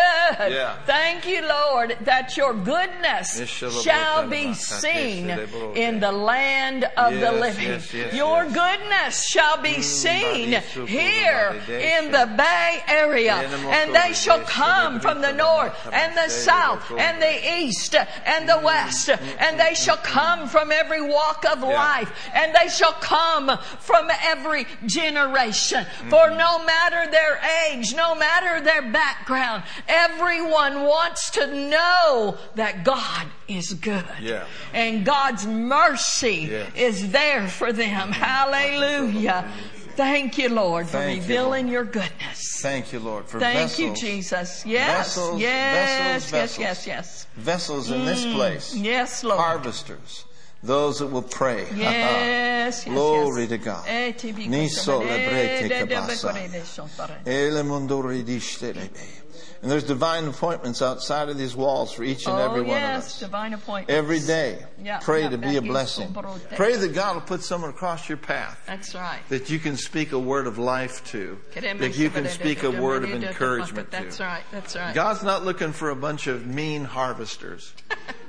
[0.52, 0.76] Yeah.
[0.84, 3.40] Thank you, Lord, that your goodness
[3.82, 7.68] shall be seen in the land of the living.
[7.68, 8.54] yes, yes, your yes.
[8.54, 10.52] goodness shall be seen
[10.86, 13.34] here in the Bay Area.
[13.34, 16.90] And they shall come from the north and the south.
[17.04, 17.94] And the east
[18.24, 19.08] and the west.
[19.38, 22.10] And they shall come from every walk of life.
[22.34, 25.84] And they shall come from every generation.
[25.84, 26.10] Mm-hmm.
[26.10, 33.26] For no matter their age, no matter their background, everyone wants to know that God
[33.48, 34.04] is good.
[34.20, 34.46] Yeah.
[34.72, 36.70] And God's mercy Yes.
[36.74, 38.10] is there for them.
[38.10, 38.12] Mm-hmm.
[38.12, 39.50] Hallelujah.
[39.96, 41.72] Thank you, Lord, for Thank you, revealing Lord.
[41.72, 42.60] your goodness.
[42.60, 43.76] Thank you, Lord, for vessels.
[43.76, 44.02] Thank vessels.
[44.02, 44.66] you, Jesus.
[44.66, 46.58] Yes, Vessels, yes, vessels, yes, vessels.
[46.58, 47.26] yes, yes.
[47.36, 48.74] Vessels in this place.
[48.74, 49.38] Yes, Lord.
[49.40, 50.24] Harvesters.
[50.62, 51.66] Those that will pray.
[51.76, 53.50] Yes, yes, Glory yes.
[53.50, 53.84] to God.
[53.86, 55.70] Eh, ti bi Ni cosa sole bene,
[59.34, 59.42] brete de- che de- passa.
[59.42, 59.42] de- de- shontare.
[59.42, 59.62] Ele mondori dishtelebe.
[59.62, 62.82] And there's divine appointments outside of these walls for each and Oh, every one of
[62.82, 63.20] yes, us.
[63.20, 63.92] divine appointments.
[63.92, 66.14] Every day, Yeah, pray yeah, to be a blessing.
[66.56, 69.20] Pray that God will put someone across your path That's right.
[69.30, 73.04] that you can speak a word of life to, that you can speak a word
[73.04, 74.94] of encouragement That's right, that's right.
[74.94, 77.72] God's not looking for a bunch of mean harvesters.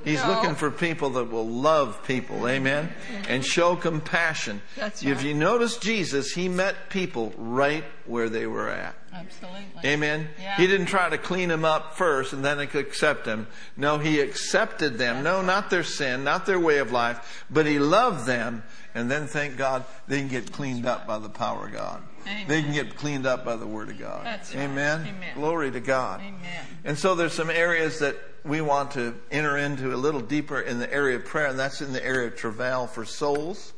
[0.04, 0.28] He's No.
[0.34, 2.92] looking for people that will love people, amen,
[3.28, 4.62] and show compassion.
[4.76, 8.94] That's If you notice Jesus, he met people right where they were at.
[9.16, 9.64] Absolutely.
[9.84, 10.28] Amen.
[10.40, 10.56] Yeah.
[10.56, 13.46] He didn't try to clean them up first and then accept them.
[13.76, 15.24] No, he accepted them.
[15.24, 18.62] No, not their sin, not their way of life, but he loved them.
[18.94, 22.02] And then thank God they can get cleaned up by the power of God.
[22.26, 22.44] Amen.
[22.48, 24.24] They can get cleaned up by the Word of God.
[24.24, 24.56] Right.
[24.56, 25.00] Amen.
[25.02, 25.34] Amen.
[25.34, 26.20] Glory to God.
[26.20, 26.64] Amen.
[26.84, 30.78] And so there's some areas that we want to enter into a little deeper in
[30.78, 33.72] the area of prayer, and that's in the area of travail for souls.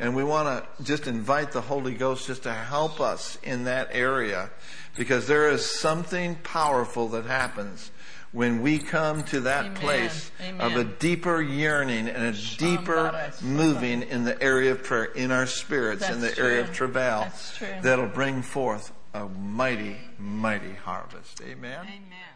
[0.00, 3.90] And we want to just invite the Holy Ghost just to help us in that
[3.92, 4.50] area
[4.96, 7.90] because there is something powerful that happens
[8.32, 9.76] when we come to that Amen.
[9.76, 15.32] place of a deeper yearning and a deeper moving in the area of prayer, in
[15.32, 17.68] our spirits, in the That's area of travail, That's true.
[17.82, 21.42] that'll bring forth a mighty, mighty harvest.
[21.42, 21.80] Amen.
[21.80, 22.29] Amen.